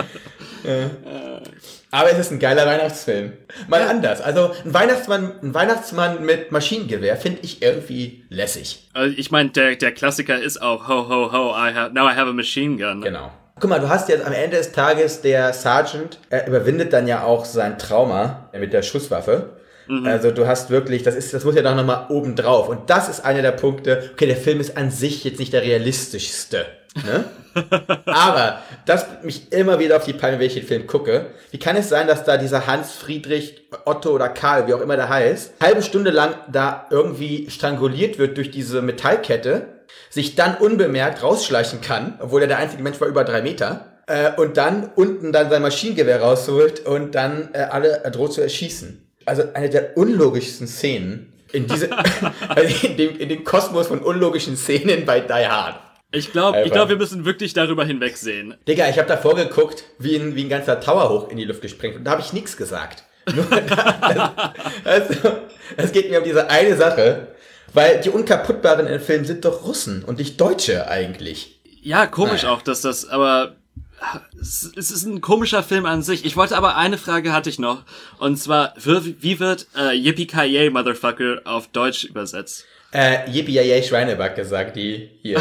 Aber 1.92 2.12
es 2.12 2.20
ist 2.20 2.32
ein 2.32 2.40
geiler 2.40 2.68
Weihnachtsfilm. 2.68 3.34
Mal 3.68 3.82
anders. 3.82 4.22
Also 4.22 4.52
ein 4.64 4.74
Weihnachtsmann, 4.74 5.32
ein 5.42 5.54
Weihnachtsmann 5.54 6.24
mit 6.24 6.52
Maschinengewehr 6.52 7.18
finde 7.18 7.40
ich 7.42 7.62
irgendwie 7.64 8.26
lässig. 8.30 8.90
Also 8.94 9.16
ich 9.18 9.32
meine, 9.32 9.50
der, 9.50 9.76
der 9.76 9.92
Klassiker 9.92 10.40
ist 10.40 10.62
auch 10.62 10.88
Ho, 10.88 11.10
ho, 11.10 11.32
ho, 11.32 11.56
I 11.56 11.74
have, 11.74 11.94
now 11.94 12.08
I 12.08 12.14
have 12.16 12.30
a 12.30 12.34
machine 12.34 12.78
gun. 12.78 13.02
Genau. 13.02 13.32
Guck 13.60 13.70
mal, 13.72 13.80
du 13.80 13.90
hast 13.90 14.08
jetzt 14.08 14.26
am 14.26 14.34
Ende 14.34 14.58
des 14.58 14.72
Tages 14.72 15.22
der 15.22 15.52
Sergeant, 15.52 16.20
er 16.30 16.48
überwindet 16.48 16.94
dann 16.94 17.08
ja 17.08 17.24
auch 17.24 17.44
sein 17.44 17.78
Trauma 17.78 18.50
mit 18.54 18.72
der 18.72 18.84
Schusswaffe. 18.84 19.50
Also 20.06 20.30
du 20.30 20.46
hast 20.46 20.70
wirklich, 20.70 21.02
das 21.02 21.16
ist, 21.16 21.34
das 21.34 21.44
muss 21.44 21.56
ja 21.56 21.64
doch 21.64 21.74
nochmal 21.74 22.06
oben 22.10 22.36
drauf. 22.36 22.70
Und 22.70 22.92
das 22.92 23.10
ist 23.10 23.26
einer 23.26 23.42
der 23.42 23.54
Punkte, 23.54 24.12
okay, 24.14 24.28
der 24.28 24.38
Film 24.38 24.60
ist 24.60 24.78
an 24.78 24.92
sich 24.92 25.24
jetzt 25.24 25.40
nicht 25.40 25.52
der 25.52 25.64
realistischste. 25.64 26.68
Ne? 26.96 27.26
Aber 28.06 28.62
das 28.86 29.08
bringt 29.08 29.24
mich 29.26 29.52
immer 29.52 29.80
wieder 29.80 29.98
auf 29.98 30.06
die 30.06 30.14
Palme, 30.14 30.40
wenn 30.40 30.48
ich 30.48 30.54
den 30.54 30.66
Film 30.66 30.88
gucke. 30.88 31.28
Wie 31.52 31.60
kann 31.60 31.76
es 31.76 31.90
sein, 31.90 32.08
dass 32.08 32.24
da 32.24 32.38
dieser 32.38 32.68
Hans 32.68 32.92
Friedrich 32.92 33.68
Otto 33.86 34.12
oder 34.12 34.30
Karl, 34.30 34.68
wie 34.68 34.74
auch 34.74 34.82
immer 34.82 34.96
der 34.96 35.10
heißt, 35.10 35.54
halbe 35.62 35.82
Stunde 35.82 36.12
lang 36.12 36.36
da 36.52 36.88
irgendwie 36.90 37.50
stranguliert 37.50 38.18
wird 38.18 38.38
durch 38.38 38.52
diese 38.52 38.82
Metallkette, 38.82 39.68
sich 40.10 40.36
dann 40.36 40.56
unbemerkt 40.56 41.24
rausschleichen 41.24 41.82
kann, 41.82 42.18
obwohl 42.20 42.42
er 42.42 42.48
der 42.48 42.58
einzige 42.58 42.84
Mensch 42.84 43.00
war 43.00 43.08
über 43.08 43.24
drei 43.24 43.42
Meter, 43.42 43.86
äh, 44.08 44.32
und 44.38 44.58
dann 44.58 44.90
unten 44.96 45.32
dann 45.32 45.50
sein 45.50 45.62
Maschinengewehr 45.62 46.22
rausholt 46.22 46.86
und 46.86 47.16
dann 47.16 47.50
äh, 47.54 47.60
alle 47.60 48.02
droht 48.12 48.34
zu 48.34 48.42
erschießen. 48.42 49.08
Also 49.26 49.44
eine 49.54 49.70
der 49.70 49.98
unlogischsten 49.98 50.68
Szenen 50.68 51.34
in 51.52 51.68
diese, 51.68 51.90
also 52.48 52.88
in 52.88 52.98
dem, 52.98 53.20
in 53.20 53.30
dem 53.30 53.44
Kosmos 53.44 53.88
von 53.88 54.00
unlogischen 54.00 54.58
Szenen 54.58 55.06
bei 55.06 55.20
Die 55.20 55.48
Hard. 55.48 55.76
Ich 56.12 56.32
glaube, 56.32 56.64
ich 56.64 56.72
glaub, 56.72 56.90
wir 56.90 56.96
müssen 56.96 57.24
wirklich 57.26 57.54
darüber 57.54 57.86
hinwegsehen. 57.86 58.56
Digga, 58.68 58.90
ich 58.90 58.98
habe 58.98 59.08
davor 59.08 59.36
geguckt, 59.36 59.84
wie 60.00 60.16
ein, 60.16 60.36
wie 60.36 60.44
ein 60.44 60.50
ganzer 60.50 60.80
Tower 60.80 61.10
hoch 61.10 61.30
in 61.30 61.38
die 61.38 61.46
Luft 61.46 61.62
gesprengt 61.62 61.98
und 61.98 62.04
da 62.04 62.12
habe 62.12 62.22
ich 62.22 62.34
nichts 62.34 62.58
gesagt. 62.58 63.04
Nur 63.34 63.46
da, 63.50 64.54
das, 64.84 65.12
also, 65.12 65.32
es 65.78 65.92
geht 65.92 66.10
mir 66.10 66.20
um 66.20 66.24
diese 66.24 66.50
eine 66.50 66.76
Sache, 66.76 67.28
weil 67.74 68.02
die 68.02 68.10
Unkaputtbaren 68.10 68.88
im 68.88 69.00
Film 69.00 69.24
sind 69.26 69.46
doch 69.46 69.64
Russen 69.66 70.04
und 70.04 70.18
nicht 70.18 70.42
Deutsche 70.42 70.88
eigentlich. 70.88 71.62
Ja, 71.82 72.08
komisch 72.08 72.42
Naja. 72.42 72.56
auch, 72.56 72.62
dass 72.64 72.82
das, 72.82 73.08
aber 73.08 73.56
es 74.38 74.92
ist 74.92 75.06
ein 75.06 75.22
komischer 75.22 75.62
Film 75.62 75.86
an 75.86 76.02
sich. 76.02 76.26
Ich 76.26 76.36
wollte 76.36 76.58
aber 76.58 76.76
eine 76.78 76.98
Frage 76.98 77.34
hatte 77.34 77.50
ich 77.50 77.60
noch. 77.60 77.84
Und 78.18 78.38
zwar, 78.38 78.74
wie 78.78 79.22
wie 79.22 79.40
wird 79.40 79.68
äh, 79.78 79.94
Yippie 79.94 80.70
Motherfucker 80.70 81.42
auf 81.46 81.68
Deutsch 81.68 82.06
übersetzt? 82.06 82.66
Äh, 82.92 83.30
Yippie 83.30 83.54
Yay 83.54 83.84
Schweineback 83.84 84.36
gesagt, 84.36 84.76
die 84.76 85.10
hier. 85.22 85.40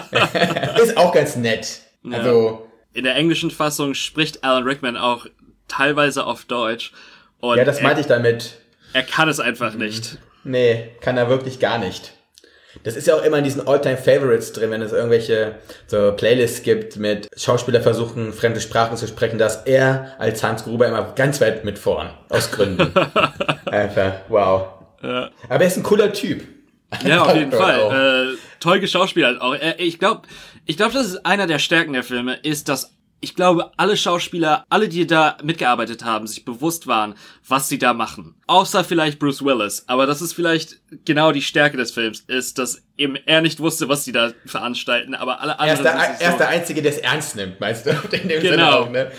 ist 0.82 0.96
auch 0.96 1.12
ganz 1.12 1.36
nett. 1.36 1.80
Also, 2.10 2.66
In 2.94 3.04
der 3.04 3.14
englischen 3.14 3.50
Fassung 3.50 3.94
spricht 3.94 4.42
Alan 4.42 4.64
Rickman 4.64 4.96
auch 4.96 5.26
teilweise 5.68 6.24
auf 6.24 6.44
Deutsch. 6.44 6.92
Ja, 7.42 7.64
das 7.64 7.78
er, 7.78 7.82
meinte 7.84 8.00
ich 8.00 8.06
damit. 8.06 8.58
er 8.92 9.02
kann 9.02 9.28
es 9.28 9.40
einfach 9.40 9.74
nicht. 9.74 10.18
Nee, 10.44 10.90
kann 11.00 11.16
er 11.16 11.28
wirklich 11.28 11.60
gar 11.60 11.78
nicht. 11.78 12.14
Das 12.84 12.96
ist 12.96 13.06
ja 13.06 13.14
auch 13.14 13.22
immer 13.22 13.36
in 13.38 13.44
diesen 13.44 13.66
All-Time-Favorites 13.66 14.52
drin, 14.52 14.70
wenn 14.70 14.80
es 14.80 14.92
irgendwelche 14.92 15.56
so 15.86 16.12
Playlists 16.12 16.62
gibt 16.62 16.96
mit 16.96 17.28
Schauspieler 17.36 17.82
versuchen, 17.82 18.32
fremde 18.32 18.60
Sprachen 18.60 18.96
zu 18.96 19.06
sprechen, 19.06 19.38
dass 19.38 19.64
er 19.66 20.14
als 20.18 20.42
Hans 20.42 20.64
Gruber 20.64 20.88
immer 20.88 21.12
ganz 21.14 21.40
weit 21.42 21.64
mit 21.66 21.78
vorn. 21.78 22.10
Aus 22.30 22.50
Gründen. 22.50 22.92
Einfach, 23.66 24.12
wow. 24.28 24.68
Aber 25.02 25.30
er 25.48 25.66
ist 25.66 25.76
ein 25.76 25.82
cooler 25.82 26.12
Typ. 26.12 26.44
Ja, 27.04 27.22
auf 27.22 27.34
jeden. 27.34 27.52
Fall. 27.52 28.34
Äh, 28.34 28.38
toll 28.60 28.80
geschauspielert 28.80 29.40
auch. 29.40 29.54
Äh, 29.54 29.74
ich 29.78 29.98
glaube, 29.98 30.22
ich 30.66 30.76
glaube, 30.76 30.92
das 30.92 31.06
ist 31.06 31.26
einer 31.26 31.46
der 31.46 31.58
Stärken 31.58 31.92
der 31.92 32.04
Filme, 32.04 32.34
ist, 32.34 32.68
dass 32.68 32.96
ich 33.22 33.36
glaube, 33.36 33.70
alle 33.76 33.96
Schauspieler, 33.96 34.66
alle, 34.68 34.88
die 34.88 35.06
da 35.06 35.36
mitgearbeitet 35.44 36.04
haben, 36.04 36.26
sich 36.26 36.44
bewusst 36.44 36.88
waren, 36.88 37.14
was 37.46 37.68
sie 37.68 37.78
da 37.78 37.94
machen. 37.94 38.34
Außer 38.48 38.82
vielleicht 38.82 39.20
Bruce 39.20 39.44
Willis. 39.44 39.84
Aber 39.86 40.06
das 40.06 40.20
ist 40.20 40.32
vielleicht 40.32 40.80
genau 41.04 41.30
die 41.30 41.40
Stärke 41.40 41.76
des 41.76 41.92
Films, 41.92 42.20
ist, 42.26 42.58
dass 42.58 42.82
eben 43.02 43.16
er 43.26 43.40
nicht 43.42 43.60
wusste, 43.60 43.88
was 43.88 44.04
sie 44.04 44.12
da 44.12 44.32
veranstalten, 44.46 45.14
aber 45.14 45.40
alle 45.40 45.52
Er 45.58 45.74
ist, 45.74 45.78
anderen. 45.80 45.96
der, 45.98 46.20
er 46.20 46.30
ist 46.30 46.38
der 46.38 46.48
Einzige, 46.48 46.82
der 46.82 46.92
es 46.92 46.98
ernst 46.98 47.36
nimmt, 47.36 47.60
meinst 47.60 47.84
du? 47.86 47.90
In 48.12 48.28
dem 48.28 48.40
Sinne 48.40 48.56
Genau. 48.56 48.78
auch, 48.80 48.90
ne? 48.90 49.10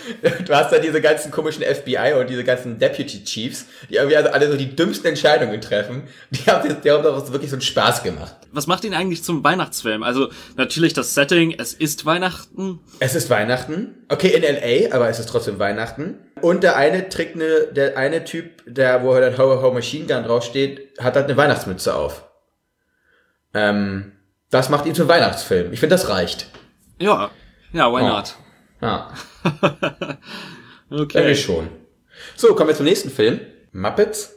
Du 0.46 0.54
hast 0.56 0.72
da 0.72 0.80
diese 0.80 1.02
ganzen 1.02 1.32
komischen 1.32 1.64
FBI 1.64 2.14
und 2.20 2.30
diese 2.30 2.44
ganzen 2.44 2.80
Deputy 2.80 3.24
Chiefs, 3.24 3.66
die 3.90 3.96
irgendwie 3.96 4.18
also 4.18 4.30
alle 4.30 4.50
so 4.50 4.58
die 4.58 4.76
dümmsten 4.76 5.08
Entscheidungen 5.08 5.60
treffen. 5.62 6.04
Die 6.32 6.50
haben, 6.50 6.76
die 6.84 6.92
haben 6.92 7.04
doch 7.04 7.32
wirklich 7.32 7.50
so 7.52 7.56
einen 7.58 7.62
Spaß 7.62 8.04
gemacht. 8.04 8.36
was 8.52 8.68
macht 8.68 8.84
ihn 8.86 8.94
eigentlich 8.94 9.24
zum 9.24 9.44
Weihnachtsfilm? 9.44 10.04
Also 10.04 10.30
natürlich 10.56 10.94
das 10.94 11.14
Setting, 11.14 11.56
es 11.60 11.74
ist 11.74 12.06
Weihnachten. 12.06 12.80
Es 13.00 13.16
ist 13.16 13.30
Weihnachten. 13.30 13.96
Okay, 14.10 14.30
in 14.30 14.44
LA, 14.44 14.94
aber 14.96 15.10
es 15.10 15.20
ist 15.20 15.30
trotzdem 15.30 15.60
Weihnachten. 15.60 16.20
Und 16.42 16.64
der 16.64 16.76
eine 16.76 17.08
trägt 17.10 17.36
eine, 17.36 17.68
der 17.74 17.98
eine 17.98 18.24
Typ, 18.26 18.64
der, 18.66 19.04
wo 19.04 19.14
dann 19.18 19.38
Ho 19.38 19.62
Ho 19.62 19.72
Machine 19.72 20.06
Gun 20.06 20.24
draufsteht, 20.24 21.00
hat 21.00 21.16
halt 21.16 21.26
eine 21.26 21.38
Weihnachtsmütze 21.38 21.96
auf. 21.96 22.24
Ähm, 23.54 24.12
das 24.50 24.70
macht 24.70 24.86
ihn 24.86 24.96
zum 24.96 25.08
Weihnachtsfilm. 25.08 25.74
Ich 25.74 25.80
finde, 25.80 25.96
das 25.96 26.10
reicht. 26.10 26.48
Ja, 27.00 27.32
ja, 27.72 27.92
why 27.92 28.02
Oh. 28.02 28.08
not? 28.08 28.36
Ja, 28.82 29.14
Okay. 30.90 31.14
denke 31.18 31.32
ich 31.32 31.42
schon. 31.44 31.70
So, 32.36 32.54
kommen 32.54 32.70
wir 32.70 32.76
zum 32.76 32.86
nächsten 32.86 33.10
Film. 33.10 33.40
Muppets. 33.72 34.36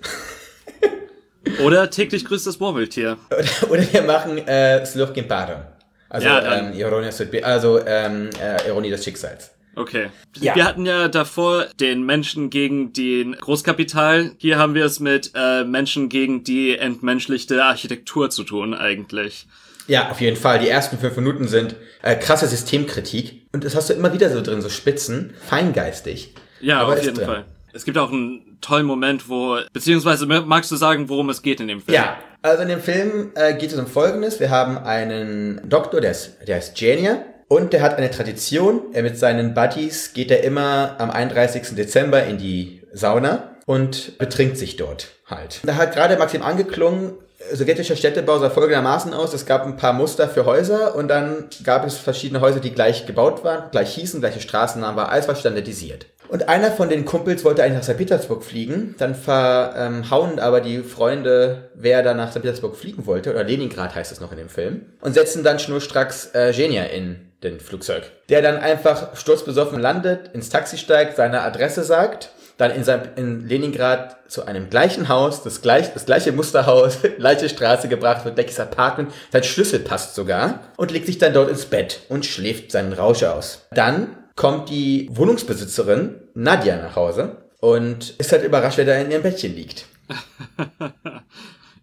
Oder 1.64 1.90
täglich 1.90 2.24
grüßt 2.24 2.46
das 2.46 2.58
Murmeltier. 2.58 3.18
Oder, 3.30 3.70
oder 3.70 3.92
wir 3.92 4.02
machen 4.02 4.38
äh, 4.48 4.84
Slurk 4.84 5.16
Imparo. 5.16 5.60
Also 6.08 6.26
Ja, 6.26 6.56
ähm, 6.58 6.72
Ironie, 6.72 7.10
also 7.42 7.84
ähm, 7.86 8.30
äh, 8.40 8.66
Ironie 8.68 8.90
des 8.90 9.04
Schicksals. 9.04 9.50
Okay. 9.76 10.08
Ja. 10.40 10.54
Wir 10.54 10.64
hatten 10.64 10.86
ja 10.86 11.08
davor 11.08 11.66
den 11.78 12.04
Menschen 12.04 12.48
gegen 12.48 12.94
den 12.94 13.32
Großkapital. 13.32 14.32
Hier 14.38 14.58
haben 14.58 14.74
wir 14.74 14.86
es 14.86 15.00
mit 15.00 15.32
äh, 15.34 15.64
Menschen 15.64 16.08
gegen 16.08 16.44
die 16.44 16.76
entmenschlichte 16.76 17.62
Architektur 17.62 18.30
zu 18.30 18.42
tun 18.42 18.72
eigentlich. 18.74 19.46
Ja, 19.86 20.10
auf 20.10 20.20
jeden 20.20 20.36
Fall. 20.36 20.58
Die 20.58 20.68
ersten 20.68 20.98
fünf 20.98 21.14
Minuten 21.16 21.46
sind 21.46 21.76
äh, 22.02 22.16
krasse 22.16 22.48
Systemkritik. 22.48 23.46
Und 23.52 23.64
das 23.64 23.76
hast 23.76 23.90
du 23.90 23.94
immer 23.94 24.12
wieder 24.12 24.30
so 24.30 24.40
drin, 24.40 24.62
so 24.62 24.70
Spitzen, 24.70 25.34
feingeistig. 25.46 26.34
Ja, 26.60 26.80
Aber 26.80 26.94
auf 26.94 27.02
jeden 27.02 27.14
drin. 27.14 27.26
Fall. 27.26 27.44
Es 27.72 27.84
gibt 27.84 27.98
auch 27.98 28.10
einen 28.10 28.56
tollen 28.62 28.86
Moment, 28.86 29.28
wo, 29.28 29.58
beziehungsweise 29.74 30.24
magst 30.26 30.70
du 30.70 30.76
sagen, 30.76 31.10
worum 31.10 31.28
es 31.28 31.42
geht 31.42 31.60
in 31.60 31.68
dem 31.68 31.82
Film? 31.82 31.94
Ja, 31.94 32.16
also 32.40 32.62
in 32.62 32.68
dem 32.68 32.80
Film 32.80 33.32
äh, 33.34 33.54
geht 33.54 33.70
es 33.72 33.78
um 33.78 33.86
Folgendes. 33.86 34.40
Wir 34.40 34.48
haben 34.48 34.78
einen 34.78 35.60
Doktor, 35.68 36.00
der 36.00 36.12
ist, 36.12 36.38
der 36.48 36.58
ist 36.58 36.74
Genier. 36.74 37.26
Und 37.48 37.72
der 37.72 37.82
hat 37.82 37.96
eine 37.96 38.10
Tradition. 38.10 38.82
Er 38.92 39.02
mit 39.02 39.18
seinen 39.18 39.54
Buddies 39.54 40.12
geht 40.12 40.30
er 40.30 40.42
immer 40.42 40.96
am 40.98 41.10
31. 41.10 41.76
Dezember 41.76 42.24
in 42.24 42.38
die 42.38 42.82
Sauna 42.92 43.56
und 43.66 44.18
betrinkt 44.18 44.56
sich 44.56 44.76
dort 44.76 45.08
halt. 45.26 45.60
Da 45.64 45.76
hat 45.76 45.94
gerade 45.94 46.16
Maxim 46.16 46.42
angeklungen, 46.42 47.12
sowjetischer 47.52 47.96
Städtebau 47.96 48.38
sah 48.38 48.50
folgendermaßen 48.50 49.14
aus. 49.14 49.34
Es 49.34 49.46
gab 49.46 49.64
ein 49.64 49.76
paar 49.76 49.92
Muster 49.92 50.28
für 50.28 50.44
Häuser 50.44 50.94
und 50.96 51.08
dann 51.08 51.48
gab 51.62 51.86
es 51.86 51.96
verschiedene 51.96 52.40
Häuser, 52.40 52.60
die 52.60 52.72
gleich 52.72 53.06
gebaut 53.06 53.44
waren, 53.44 53.70
gleich 53.70 53.94
hießen, 53.94 54.20
gleiche 54.20 54.40
Straßennamen 54.40 54.96
war, 54.96 55.10
alles 55.10 55.28
war 55.28 55.36
standardisiert. 55.36 56.06
Und 56.28 56.48
einer 56.48 56.72
von 56.72 56.88
den 56.88 57.04
Kumpels 57.04 57.44
wollte 57.44 57.62
eigentlich 57.62 57.76
nach 57.76 57.84
St. 57.84 57.98
Petersburg 57.98 58.42
fliegen. 58.42 58.96
Dann 58.98 59.14
verhauen 59.14 60.32
ähm, 60.32 60.38
aber 60.40 60.60
die 60.60 60.82
Freunde, 60.82 61.70
wer 61.74 62.02
da 62.02 62.14
nach 62.14 62.32
St. 62.32 62.42
Petersburg 62.42 62.76
fliegen 62.76 63.06
wollte, 63.06 63.30
oder 63.30 63.44
Leningrad 63.44 63.94
heißt 63.94 64.10
es 64.10 64.20
noch 64.20 64.32
in 64.32 64.38
dem 64.38 64.48
Film, 64.48 64.86
und 65.02 65.12
setzen 65.12 65.44
dann 65.44 65.60
schnurstracks 65.60 66.30
äh, 66.34 66.52
Genia 66.52 66.84
in 66.84 67.32
den 67.50 67.60
Flugzeug. 67.60 68.10
Der 68.28 68.42
dann 68.42 68.56
einfach 68.56 69.16
sturzbesoffen 69.16 69.78
landet, 69.78 70.30
ins 70.34 70.48
Taxi 70.48 70.78
steigt, 70.78 71.16
seine 71.16 71.42
Adresse 71.42 71.84
sagt, 71.84 72.30
dann 72.56 72.70
in, 72.70 72.84
seinem, 72.84 73.02
in 73.16 73.46
Leningrad 73.46 74.16
zu 74.28 74.46
einem 74.46 74.70
gleichen 74.70 75.08
Haus, 75.08 75.42
das, 75.42 75.60
gleich, 75.60 75.92
das 75.92 76.06
gleiche 76.06 76.32
Musterhaus, 76.32 76.98
gleiche 77.18 77.48
Straße 77.48 77.88
gebracht 77.88 78.24
wird, 78.24 78.36
gleiches 78.36 78.60
Apartment, 78.60 79.12
sein 79.30 79.44
Schlüssel 79.44 79.80
passt 79.80 80.14
sogar 80.14 80.60
und 80.76 80.90
legt 80.90 81.06
sich 81.06 81.18
dann 81.18 81.34
dort 81.34 81.50
ins 81.50 81.66
Bett 81.66 82.00
und 82.08 82.24
schläft 82.24 82.72
seinen 82.72 82.92
Rausch 82.92 83.22
aus. 83.24 83.66
Dann 83.72 84.16
kommt 84.36 84.70
die 84.70 85.08
Wohnungsbesitzerin 85.12 86.16
Nadja 86.34 86.76
nach 86.76 86.96
Hause 86.96 87.36
und 87.60 88.10
ist 88.18 88.32
halt 88.32 88.44
überrascht, 88.44 88.78
wer 88.78 88.84
da 88.84 88.94
in 88.96 89.10
ihrem 89.10 89.22
Bettchen 89.22 89.54
liegt. 89.54 89.86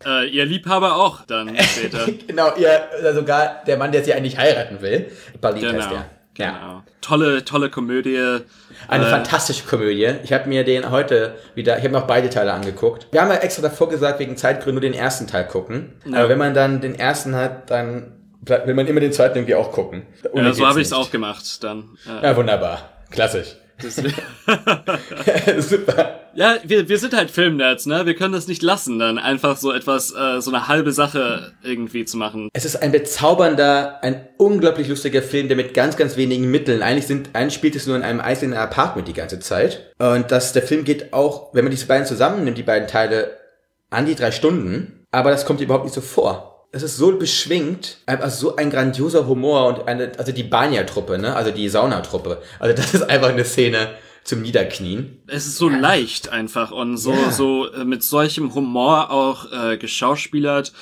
äh, 0.06 0.28
ihr 0.30 0.46
Liebhaber 0.46 0.96
auch 0.96 1.22
dann 1.26 1.56
später. 1.60 2.08
genau, 2.28 2.56
ihr, 2.56 3.14
sogar 3.14 3.64
der 3.66 3.78
Mann, 3.78 3.92
der 3.92 4.04
sie 4.04 4.14
eigentlich 4.14 4.38
heiraten 4.38 4.82
will. 4.82 5.12
Balit 5.42 5.62
genau, 5.62 5.74
heißt 5.74 5.92
der. 5.92 6.06
Genau. 6.36 6.50
Ja. 6.50 6.84
Tolle, 7.02 7.46
tolle 7.46 7.70
Komödie. 7.70 8.40
Eine 8.88 9.06
äh, 9.06 9.10
fantastische 9.10 9.66
Komödie. 9.66 10.16
Ich 10.24 10.34
habe 10.34 10.50
mir 10.50 10.64
den 10.64 10.90
heute 10.90 11.36
wieder, 11.54 11.78
ich 11.78 11.84
habe 11.84 11.94
mir 11.94 12.00
auch 12.00 12.08
beide 12.08 12.30
Teile 12.30 12.54
angeguckt. 12.54 13.08
Wir 13.12 13.22
haben 13.22 13.30
ja 13.30 13.38
extra 13.38 13.62
davor 13.62 13.90
gesagt, 13.90 14.20
wegen 14.20 14.36
Zeitgründen 14.36 14.76
nur 14.76 14.82
den 14.82 14.94
ersten 14.98 15.28
Teil 15.28 15.48
gucken. 15.48 15.94
Ja. 16.06 16.20
Aber 16.20 16.30
wenn 16.30 16.40
man 16.40 16.54
dann 16.54 16.82
den 16.82 16.96
ersten 16.96 17.36
hat, 17.36 17.70
dann 17.70 18.14
will 18.42 18.74
man 18.74 18.88
immer 18.88 19.00
den 19.00 19.14
zweiten 19.14 19.38
irgendwie 19.38 19.56
auch 19.56 19.72
gucken. 19.72 20.04
Ohne 20.32 20.48
ja, 20.48 20.54
so 20.54 20.68
habe 20.68 20.82
ich 20.82 20.88
es 20.88 20.94
auch 20.94 21.12
gemacht 21.12 21.64
dann. 21.64 21.98
Ja, 22.06 22.30
ja 22.30 22.36
wunderbar. 22.36 22.90
Klassisch. 23.12 23.56
Super. 25.60 26.20
Ja, 26.36 26.58
wir, 26.64 26.90
wir 26.90 26.98
sind 26.98 27.14
halt 27.14 27.30
Filmnerds, 27.30 27.86
ne? 27.86 28.06
Wir 28.06 28.16
können 28.16 28.34
das 28.34 28.48
nicht 28.48 28.62
lassen, 28.62 28.98
dann 29.00 29.18
einfach 29.18 29.58
so 29.58 29.72
etwas, 29.72 30.12
äh, 30.12 30.42
so 30.42 30.52
eine 30.52 30.68
halbe 30.68 30.92
Sache 30.92 31.54
irgendwie 31.64 32.06
zu 32.06 32.18
machen. 32.18 32.50
Es 32.54 32.66
ist 32.66 32.78
ein 32.78 32.92
bezaubernder, 32.92 34.04
ein 34.04 34.28
unglaublich 34.38 34.88
lustiger 34.88 35.22
Film, 35.22 35.48
der 35.48 35.58
mit 35.58 35.74
ganz, 35.74 35.98
ganz 35.98 36.18
wenigen 36.18 36.50
Mitteln, 36.50 36.82
eigentlich 36.82 37.08
sind, 37.08 37.30
eigentlich 37.34 37.54
spielt 37.54 37.76
es 37.76 37.86
nur 37.88 37.96
in 37.96 38.04
einem 38.04 38.22
einzelnen 38.22 38.58
Apartment 38.58 39.08
die 39.08 39.14
ganze 39.14 39.40
Zeit. 39.40 39.94
Und 40.00 40.32
das, 40.32 40.54
der 40.54 40.64
Film 40.64 40.84
geht 40.84 41.14
auch, 41.14 41.54
wenn 41.54 41.66
man 41.66 41.72
diese 41.72 41.86
beiden 41.86 42.08
zusammennimmt, 42.08 42.58
die 42.58 42.64
beiden 42.64 42.88
Teile, 42.88 43.38
an 43.90 44.06
die 44.06 44.16
drei 44.16 44.32
Stunden. 44.32 45.06
Aber 45.12 45.30
das 45.30 45.46
kommt 45.46 45.62
überhaupt 45.62 45.86
nicht 45.86 45.94
so 45.94 46.02
vor 46.02 46.53
es 46.74 46.82
ist 46.82 46.98
so 46.98 47.16
beschwingt, 47.16 48.00
einfach 48.08 48.32
so 48.32 48.56
ein 48.56 48.72
grandioser 48.72 49.28
Humor 49.28 49.68
und 49.68 49.88
eine, 49.88 50.12
also 50.18 50.32
die 50.32 50.42
Bania-Truppe, 50.44 51.20
ne, 51.20 51.36
also 51.36 51.52
die 51.52 51.70
Saunatruppe. 51.70 52.42
Also 52.60 52.76
das 52.76 52.96
ist 52.96 53.04
einfach 53.04 53.30
eine 53.30 53.46
Szene 53.46 53.90
zum 54.24 54.42
Niederknien. 54.42 55.22
Es 55.28 55.46
ist 55.46 55.58
so 55.58 55.70
leicht 55.70 56.30
einfach 56.30 56.72
und 56.72 56.98
so, 56.98 57.14
ja. 57.14 57.32
so 57.32 57.72
äh, 57.72 57.86
mit 57.86 58.04
solchem 58.04 58.56
Humor 58.56 59.12
auch 59.12 59.52
äh, 59.52 59.78
geschauspielert. 59.78 60.74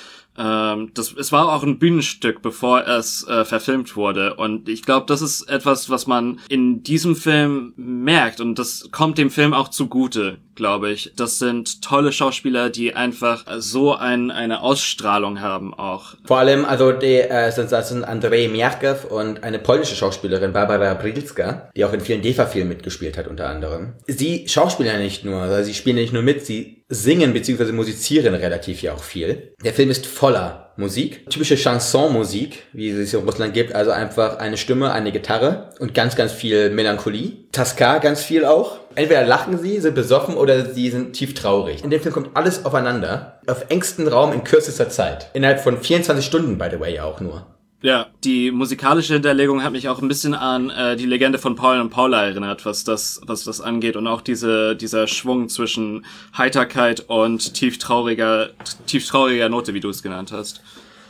Ähm, 0.41 0.91
das, 0.93 1.13
es 1.13 1.31
war 1.31 1.53
auch 1.53 1.63
ein 1.63 1.77
Bühnenstück, 1.77 2.41
bevor 2.41 2.87
es 2.87 3.27
äh, 3.27 3.45
verfilmt 3.45 3.95
wurde. 3.95 4.35
Und 4.35 4.67
ich 4.67 4.83
glaube, 4.83 5.05
das 5.07 5.21
ist 5.21 5.43
etwas, 5.43 5.89
was 5.89 6.07
man 6.07 6.39
in 6.49 6.81
diesem 6.83 7.15
Film 7.15 7.73
merkt. 7.75 8.41
Und 8.41 8.57
das 8.57 8.89
kommt 8.91 9.17
dem 9.17 9.29
Film 9.29 9.53
auch 9.53 9.67
zugute, 9.67 10.39
glaube 10.55 10.91
ich. 10.91 11.13
Das 11.15 11.37
sind 11.37 11.81
tolle 11.83 12.11
Schauspieler, 12.11 12.69
die 12.69 12.95
einfach 12.95 13.45
so 13.59 13.95
ein, 13.95 14.31
eine 14.31 14.61
Ausstrahlung 14.61 15.41
haben 15.41 15.73
auch. 15.73 16.15
Vor 16.25 16.39
allem, 16.39 16.65
also 16.65 16.91
die, 16.91 17.19
äh, 17.19 17.51
sind, 17.51 17.71
das 17.71 17.89
sind 17.89 18.03
Andrzej 18.03 18.47
Miarkow 18.47 19.05
und 19.05 19.43
eine 19.43 19.59
polnische 19.59 19.95
Schauspielerin, 19.95 20.53
Barbara 20.53 20.95
Brilska, 20.95 21.69
die 21.75 21.85
auch 21.85 21.93
in 21.93 22.01
vielen 22.01 22.21
DEFA-Filmen 22.21 22.69
mitgespielt 22.69 23.17
hat 23.17 23.27
unter 23.27 23.47
anderem. 23.47 23.93
Sie 24.07 24.47
schauspielen 24.47 24.91
ja 24.91 24.99
nicht 24.99 25.23
nur, 25.23 25.41
also 25.41 25.63
sie 25.63 25.73
spielen 25.73 25.97
nicht 25.97 26.13
nur 26.13 26.23
mit, 26.23 26.45
sie 26.45 26.80
singen 26.91 27.31
bzw. 27.33 27.71
musizieren 27.71 28.35
relativ 28.35 28.81
ja 28.81 28.93
auch 28.93 29.03
viel. 29.03 29.53
Der 29.63 29.73
Film 29.73 29.89
ist 29.89 30.05
voller 30.05 30.73
Musik. 30.75 31.29
Typische 31.29 31.55
Chanson-Musik, 31.55 32.63
wie 32.73 32.89
es 32.89 33.13
in 33.13 33.21
Russland 33.21 33.53
gibt. 33.53 33.73
Also 33.73 33.91
einfach 33.91 34.37
eine 34.39 34.57
Stimme, 34.57 34.91
eine 34.91 35.11
Gitarre 35.11 35.69
und 35.79 35.93
ganz, 35.93 36.15
ganz 36.15 36.33
viel 36.33 36.69
Melancholie. 36.69 37.49
Tasca 37.51 37.99
ganz 37.99 38.21
viel 38.21 38.45
auch. 38.45 38.79
Entweder 38.95 39.25
lachen 39.25 39.57
sie, 39.57 39.79
sind 39.79 39.95
besoffen 39.95 40.35
oder 40.35 40.65
sie 40.65 40.89
sind 40.89 41.13
tief 41.13 41.33
traurig. 41.33 41.81
In 41.83 41.91
dem 41.91 42.01
Film 42.01 42.13
kommt 42.13 42.35
alles 42.35 42.65
aufeinander. 42.65 43.39
Auf 43.47 43.65
engstem 43.69 44.07
Raum 44.07 44.33
in 44.33 44.43
kürzester 44.43 44.89
Zeit. 44.89 45.29
Innerhalb 45.33 45.61
von 45.61 45.81
24 45.81 46.25
Stunden, 46.25 46.57
by 46.57 46.67
the 46.71 46.79
way, 46.79 46.99
auch 46.99 47.21
nur. 47.21 47.47
Ja, 47.83 48.07
die 48.23 48.51
musikalische 48.51 49.13
Hinterlegung 49.13 49.63
hat 49.63 49.71
mich 49.71 49.89
auch 49.89 50.03
ein 50.03 50.07
bisschen 50.07 50.35
an 50.35 50.69
äh, 50.69 50.95
die 50.95 51.07
Legende 51.07 51.39
von 51.39 51.55
Paul 51.55 51.79
und 51.79 51.89
Paula 51.89 52.25
erinnert, 52.25 52.63
was 52.63 52.83
das, 52.83 53.19
was 53.25 53.43
das 53.43 53.59
angeht 53.59 53.95
und 53.95 54.05
auch 54.05 54.21
diese 54.21 54.75
dieser 54.75 55.07
Schwung 55.07 55.49
zwischen 55.49 56.05
Heiterkeit 56.37 56.99
und 56.99 57.55
tieftrauriger 57.55 58.49
tieftrauriger 58.85 59.49
Note, 59.49 59.73
wie 59.73 59.79
du 59.79 59.89
es 59.89 60.03
genannt 60.03 60.31
hast. 60.31 60.61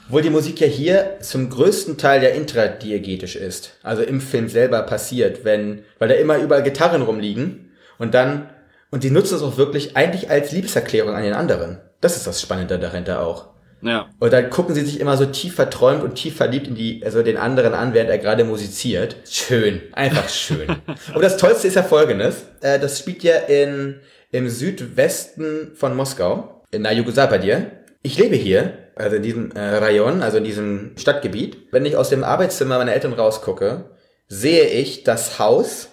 Obwohl 0.08 0.22
die 0.22 0.30
Musik 0.30 0.62
ja 0.62 0.68
hier 0.68 1.18
zum 1.20 1.50
größten 1.50 1.98
Teil 1.98 2.24
ja 2.24 2.30
intradiegetisch 2.30 3.36
ist, 3.36 3.78
also 3.84 4.02
im 4.02 4.22
Film 4.22 4.48
selber 4.48 4.82
passiert, 4.84 5.44
wenn, 5.44 5.84
weil 6.00 6.08
da 6.08 6.16
immer 6.16 6.38
überall 6.38 6.64
Gitarren 6.64 7.02
rumliegen 7.02 7.72
und 7.98 8.14
dann 8.14 8.50
und 8.92 9.04
die 9.04 9.12
nutzen 9.12 9.36
es 9.36 9.42
auch 9.42 9.58
wirklich 9.58 9.98
eigentlich 9.98 10.30
als 10.30 10.54
Liebeserklärung 10.54 11.16
an 11.16 11.24
den 11.24 11.34
anderen. 11.34 11.80
Das 12.00 12.16
ist 12.16 12.28
das 12.28 12.42
Spannende 12.42 12.80
dahinter 12.80 13.26
auch. 13.26 13.52
Ja. 13.82 14.10
Und 14.20 14.34
dann 14.34 14.50
gucken 14.50 14.76
sie 14.76 14.86
sich 14.86 15.00
immer 15.00 15.18
so 15.18 15.26
tief 15.26 15.56
verträumt 15.56 16.04
und 16.04 16.16
tief 16.16 16.36
verliebt 16.36 16.68
in 16.68 16.76
die, 16.76 17.02
also 17.04 17.24
den 17.24 17.38
anderen 17.38 17.74
an, 17.74 17.94
während 17.94 18.10
er 18.10 18.18
gerade 18.18 18.44
musiziert. 18.44 19.16
Schön. 19.30 19.82
Einfach 19.94 20.30
schön. 20.30 20.68
und 21.16 21.22
das 21.22 21.38
Tollste 21.38 21.68
ist 21.68 21.76
ja 21.76 21.84
folgendes. 21.84 22.46
Äh, 22.62 22.80
das 22.80 23.00
spielt 23.00 23.24
ja 23.24 23.36
in, 23.36 24.00
im 24.32 24.50
Südwesten 24.50 25.72
von 25.76 25.96
Moskau. 25.96 26.64
In 26.72 26.84
dir. 26.84 27.72
Ich 28.04 28.18
lebe 28.18 28.36
hier, 28.36 28.74
also 28.96 29.18
in 29.18 29.24
diesem 29.24 29.52
äh, 29.52 29.60
Rayon, 29.60 30.22
also 30.22 30.38
in 30.38 30.44
diesem 30.44 30.92
Stadtgebiet. 30.98 31.68
Wenn 31.72 31.86
ich 31.86 31.96
aus 31.98 32.10
dem 32.10 32.24
Arbeitszimmer 32.24 32.78
meiner 32.78 32.94
Eltern 32.94 33.14
rausgucke, 33.14 33.92
sehe 34.28 34.68
ich 34.68 35.04
das 35.04 35.40
Haus, 35.40 35.90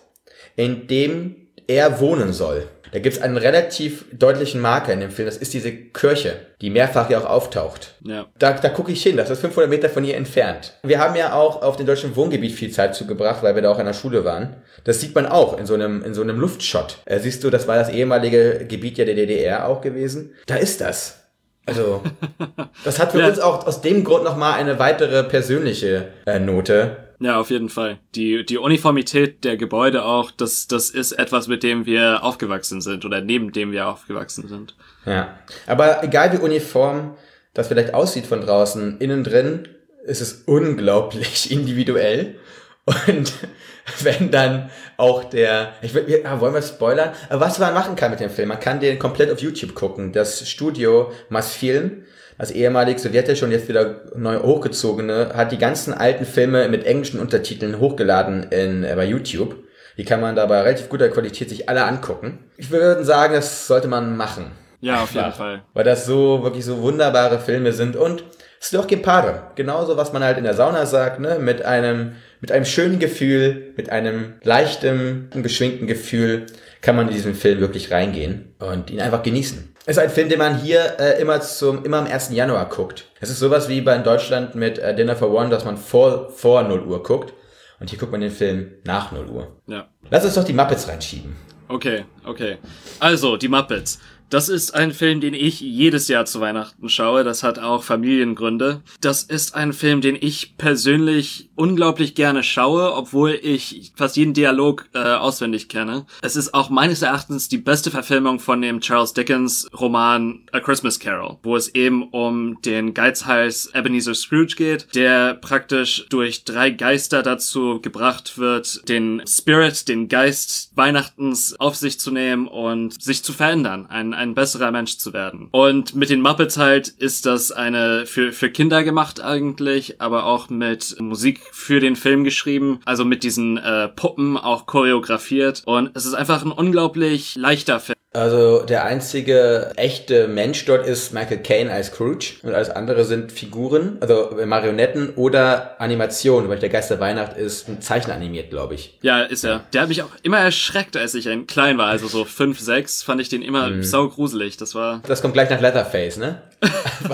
in 0.56 0.86
dem 0.86 1.48
er 1.66 2.00
wohnen 2.00 2.32
soll. 2.32 2.66
Da 2.92 2.98
gibt's 2.98 3.20
einen 3.20 3.36
relativ 3.36 4.04
deutlichen 4.12 4.60
Marker 4.60 4.92
in 4.92 5.00
dem 5.00 5.10
Film. 5.10 5.26
Das 5.26 5.36
ist 5.36 5.54
diese 5.54 5.72
Kirche, 5.72 6.36
die 6.60 6.70
mehrfach 6.70 7.10
ja 7.10 7.20
auch 7.20 7.26
auftaucht. 7.26 7.94
Ja. 8.04 8.26
Da, 8.38 8.52
da 8.52 8.68
gucke 8.68 8.92
ich 8.92 9.02
hin. 9.02 9.16
Das 9.16 9.30
ist 9.30 9.40
500 9.40 9.70
Meter 9.70 9.88
von 9.88 10.04
hier 10.04 10.16
entfernt. 10.16 10.74
Wir 10.82 10.98
haben 10.98 11.16
ja 11.16 11.34
auch 11.34 11.62
auf 11.62 11.76
dem 11.76 11.86
deutschen 11.86 12.16
Wohngebiet 12.16 12.52
viel 12.52 12.70
Zeit 12.70 12.94
zugebracht, 12.94 13.42
weil 13.42 13.54
wir 13.54 13.62
da 13.62 13.70
auch 13.70 13.78
in 13.78 13.86
der 13.86 13.92
Schule 13.92 14.24
waren. 14.24 14.56
Das 14.84 15.00
sieht 15.00 15.14
man 15.14 15.26
auch 15.26 15.58
in 15.58 15.66
so 15.66 15.74
einem, 15.74 16.02
in 16.02 16.14
so 16.14 16.22
einem 16.22 16.38
Luftshot. 16.38 16.98
Äh, 17.04 17.18
siehst 17.18 17.44
du, 17.44 17.50
das 17.50 17.68
war 17.68 17.76
das 17.76 17.90
ehemalige 17.90 18.66
Gebiet 18.68 18.98
ja 18.98 19.04
der 19.04 19.14
DDR 19.14 19.68
auch 19.68 19.80
gewesen. 19.80 20.34
Da 20.46 20.56
ist 20.56 20.80
das. 20.80 21.24
Also, 21.66 22.02
das 22.84 22.98
hat 22.98 23.12
für 23.12 23.20
ja. 23.20 23.28
uns 23.28 23.40
auch 23.40 23.66
aus 23.66 23.82
dem 23.82 24.04
Grund 24.04 24.24
nochmal 24.24 24.54
eine 24.58 24.78
weitere 24.78 25.22
persönliche 25.24 26.08
äh, 26.26 26.38
Note 26.38 27.07
ja, 27.20 27.40
auf 27.40 27.50
jeden 27.50 27.68
Fall. 27.68 27.98
Die, 28.14 28.44
die 28.46 28.58
Uniformität 28.58 29.44
der 29.44 29.56
Gebäude 29.56 30.04
auch, 30.04 30.30
das, 30.30 30.68
das 30.68 30.90
ist 30.90 31.12
etwas, 31.12 31.48
mit 31.48 31.62
dem 31.62 31.84
wir 31.84 32.22
aufgewachsen 32.22 32.80
sind 32.80 33.04
oder 33.04 33.20
neben 33.20 33.52
dem 33.52 33.72
wir 33.72 33.88
aufgewachsen 33.88 34.46
sind. 34.46 34.76
Ja. 35.04 35.38
Aber 35.66 36.04
egal 36.04 36.32
wie 36.32 36.38
uniform 36.38 37.16
das 37.54 37.68
vielleicht 37.68 37.92
aussieht 37.92 38.26
von 38.26 38.40
draußen, 38.40 38.98
innen 38.98 39.24
drin 39.24 39.66
ist 40.04 40.20
es 40.20 40.44
unglaublich 40.46 41.50
individuell. 41.50 42.36
Und 42.84 43.32
wenn 44.02 44.30
dann 44.30 44.70
auch 44.96 45.24
der, 45.24 45.72
ich 45.82 45.92
will, 45.94 46.04
ja, 46.08 46.40
wollen 46.40 46.54
wir 46.54 46.62
spoilern? 46.62 47.14
Aber 47.28 47.40
was 47.40 47.58
man 47.58 47.74
machen 47.74 47.96
kann 47.96 48.12
mit 48.12 48.20
dem 48.20 48.30
Film, 48.30 48.48
man 48.48 48.60
kann 48.60 48.78
den 48.78 48.98
komplett 48.98 49.32
auf 49.32 49.40
YouTube 49.40 49.74
gucken. 49.74 50.12
Das 50.12 50.48
Studio 50.48 51.12
Masfilm 51.30 52.04
als 52.38 52.52
ehemalig 52.52 53.00
sowjetische 53.00 53.44
und 53.44 53.50
jetzt 53.50 53.68
wieder 53.68 54.02
neu 54.16 54.38
hochgezogene, 54.38 55.32
hat 55.34 55.52
die 55.52 55.58
ganzen 55.58 55.92
alten 55.92 56.24
Filme 56.24 56.68
mit 56.68 56.86
englischen 56.86 57.20
Untertiteln 57.20 57.80
hochgeladen 57.80 58.44
in, 58.44 58.84
äh, 58.84 58.94
bei 58.94 59.04
YouTube. 59.04 59.56
Die 59.98 60.04
kann 60.04 60.20
man 60.20 60.36
da 60.36 60.46
bei 60.46 60.60
relativ 60.60 60.88
guter 60.88 61.08
Qualität 61.08 61.48
sich 61.48 61.68
alle 61.68 61.84
angucken. 61.84 62.38
Ich 62.56 62.70
würde 62.70 63.04
sagen, 63.04 63.34
das 63.34 63.66
sollte 63.66 63.88
man 63.88 64.16
machen. 64.16 64.52
Ja, 64.80 65.02
auf 65.02 65.12
jeden 65.12 65.32
Fall. 65.32 65.62
Weil 65.74 65.82
das 65.82 66.06
so, 66.06 66.44
wirklich 66.44 66.64
so 66.64 66.80
wunderbare 66.80 67.40
Filme 67.40 67.72
sind 67.72 67.96
und 67.96 68.22
es 68.60 68.66
ist 68.66 68.74
doch 68.74 68.86
Gepare. 68.86 69.50
Genauso, 69.56 69.96
was 69.96 70.12
man 70.12 70.22
halt 70.22 70.38
in 70.38 70.44
der 70.44 70.54
Sauna 70.54 70.86
sagt, 70.86 71.20
ne, 71.20 71.38
mit 71.40 71.62
einem, 71.62 72.12
mit 72.40 72.52
einem 72.52 72.64
schönen 72.64 72.98
Gefühl, 73.00 73.72
mit 73.76 73.90
einem 73.90 74.34
leichten, 74.42 75.30
beschwingten 75.34 75.86
Gefühl 75.86 76.46
kann 76.80 76.96
man 76.96 77.08
in 77.08 77.14
diesen 77.14 77.34
Film 77.34 77.60
wirklich 77.60 77.90
reingehen 77.90 78.54
und 78.58 78.90
ihn 78.90 79.00
einfach 79.00 79.22
genießen. 79.22 79.74
Es 79.88 79.96
ist 79.96 80.02
ein 80.02 80.10
Film, 80.10 80.28
den 80.28 80.38
man 80.38 80.58
hier 80.58 81.00
äh, 81.00 81.18
immer 81.18 81.40
zum 81.40 81.82
immer 81.82 81.96
am 81.96 82.06
1. 82.06 82.32
Januar 82.32 82.68
guckt. 82.68 83.06
Es 83.20 83.30
ist 83.30 83.38
sowas 83.38 83.70
wie 83.70 83.80
bei 83.80 83.96
in 83.96 84.04
Deutschland 84.04 84.54
mit 84.54 84.78
äh, 84.78 84.94
Dinner 84.94 85.16
for 85.16 85.32
One, 85.32 85.48
dass 85.48 85.64
man 85.64 85.78
vor, 85.78 86.28
vor 86.28 86.62
0 86.62 86.82
Uhr 86.82 87.02
guckt. 87.02 87.32
Und 87.80 87.88
hier 87.88 87.98
guckt 87.98 88.12
man 88.12 88.20
den 88.20 88.30
Film 88.30 88.72
nach 88.84 89.12
0 89.12 89.30
Uhr. 89.30 89.56
Ja. 89.66 89.88
Lass 90.10 90.26
uns 90.26 90.34
doch 90.34 90.44
die 90.44 90.52
Muppets 90.52 90.86
reinschieben. 90.88 91.34
Okay, 91.68 92.04
okay. 92.26 92.58
Also, 93.00 93.38
die 93.38 93.48
Muppets. 93.48 93.98
Das 94.30 94.50
ist 94.50 94.74
ein 94.74 94.92
Film, 94.92 95.20
den 95.20 95.32
ich 95.32 95.60
jedes 95.60 96.08
Jahr 96.08 96.26
zu 96.26 96.40
Weihnachten 96.40 96.88
schaue. 96.88 97.24
Das 97.24 97.42
hat 97.42 97.58
auch 97.58 97.82
Familiengründe. 97.82 98.82
Das 99.00 99.22
ist 99.22 99.54
ein 99.54 99.72
Film, 99.72 100.02
den 100.02 100.18
ich 100.20 100.56
persönlich 100.58 101.48
unglaublich 101.54 102.14
gerne 102.14 102.42
schaue, 102.42 102.92
obwohl 102.94 103.38
ich 103.42 103.92
fast 103.96 104.16
jeden 104.16 104.34
Dialog 104.34 104.86
äh, 104.92 104.98
auswendig 104.98 105.68
kenne. 105.68 106.06
Es 106.20 106.36
ist 106.36 106.52
auch 106.52 106.68
meines 106.68 107.02
Erachtens 107.02 107.48
die 107.48 107.58
beste 107.58 107.90
Verfilmung 107.90 108.38
von 108.38 108.60
dem 108.60 108.80
Charles 108.80 109.14
Dickens 109.14 109.66
Roman 109.78 110.46
A 110.52 110.60
Christmas 110.60 111.00
Carol, 111.00 111.38
wo 111.42 111.56
es 111.56 111.74
eben 111.74 112.04
um 112.10 112.60
den 112.62 112.92
Geizhals 112.92 113.72
Ebenezer 113.74 114.14
Scrooge 114.14 114.54
geht, 114.56 114.94
der 114.94 115.34
praktisch 115.34 116.06
durch 116.10 116.44
drei 116.44 116.70
Geister 116.70 117.22
dazu 117.22 117.80
gebracht 117.80 118.36
wird, 118.36 118.88
den 118.88 119.22
Spirit, 119.26 119.88
den 119.88 120.08
Geist 120.08 120.72
Weihnachtens 120.76 121.58
auf 121.58 121.76
sich 121.76 121.98
zu 121.98 122.10
nehmen 122.10 122.46
und 122.46 123.02
sich 123.02 123.24
zu 123.24 123.32
verändern, 123.32 123.86
ein, 123.86 124.17
ein 124.18 124.34
besserer 124.34 124.70
Mensch 124.70 124.98
zu 124.98 125.12
werden. 125.12 125.48
Und 125.52 125.94
mit 125.94 126.10
den 126.10 126.20
Muppets 126.20 126.58
halt 126.58 126.88
ist 126.88 127.24
das 127.24 127.52
eine 127.52 128.04
für, 128.04 128.32
für 128.32 128.50
Kinder 128.50 128.84
gemacht 128.84 129.20
eigentlich, 129.20 130.00
aber 130.00 130.24
auch 130.24 130.50
mit 130.50 130.96
Musik 131.00 131.40
für 131.52 131.80
den 131.80 131.96
Film 131.96 132.24
geschrieben, 132.24 132.80
also 132.84 133.04
mit 133.04 133.22
diesen 133.22 133.56
äh, 133.56 133.88
Puppen 133.88 134.36
auch 134.36 134.66
choreografiert. 134.66 135.62
Und 135.64 135.90
es 135.94 136.04
ist 136.04 136.14
einfach 136.14 136.44
ein 136.44 136.52
unglaublich 136.52 137.36
leichter 137.36 137.80
Film. 137.80 137.96
Also 138.14 138.62
der 138.62 138.84
einzige 138.84 139.72
echte 139.76 140.28
Mensch 140.28 140.64
dort 140.64 140.86
ist 140.86 141.12
Michael 141.12 141.42
Caine 141.42 141.70
als 141.70 141.88
Scrooge 141.88 142.36
und 142.42 142.54
alles 142.54 142.70
andere 142.70 143.04
sind 143.04 143.30
Figuren, 143.30 143.98
also 144.00 144.34
Marionetten 144.46 145.10
oder 145.10 145.78
Animationen, 145.78 146.48
weil 146.48 146.58
der 146.58 146.70
Geist 146.70 146.90
der 146.90 147.00
Weihnacht 147.00 147.36
ist 147.36 147.68
ein 147.68 147.82
Zeichen 147.82 148.10
animiert, 148.10 148.48
glaube 148.48 148.76
ich. 148.76 148.98
Ja, 149.02 149.20
ist 149.20 149.44
er. 149.44 149.64
Der 149.74 149.82
hat 149.82 149.88
mich 149.88 150.02
auch 150.02 150.08
immer 150.22 150.38
erschreckt, 150.38 150.96
als 150.96 151.14
ich 151.14 151.28
ein 151.28 151.46
klein 151.46 151.76
war, 151.76 151.88
also 151.88 152.08
so 152.08 152.24
fünf, 152.24 152.58
sechs, 152.60 153.02
fand 153.02 153.20
ich 153.20 153.28
den 153.28 153.42
immer 153.42 153.68
mhm. 153.68 153.82
sau 153.82 154.08
gruselig. 154.08 154.56
Das 154.56 154.74
war. 154.74 155.02
Das 155.06 155.20
kommt 155.20 155.34
gleich 155.34 155.50
nach 155.50 155.60
Leatherface, 155.60 156.16
ne? 156.16 156.40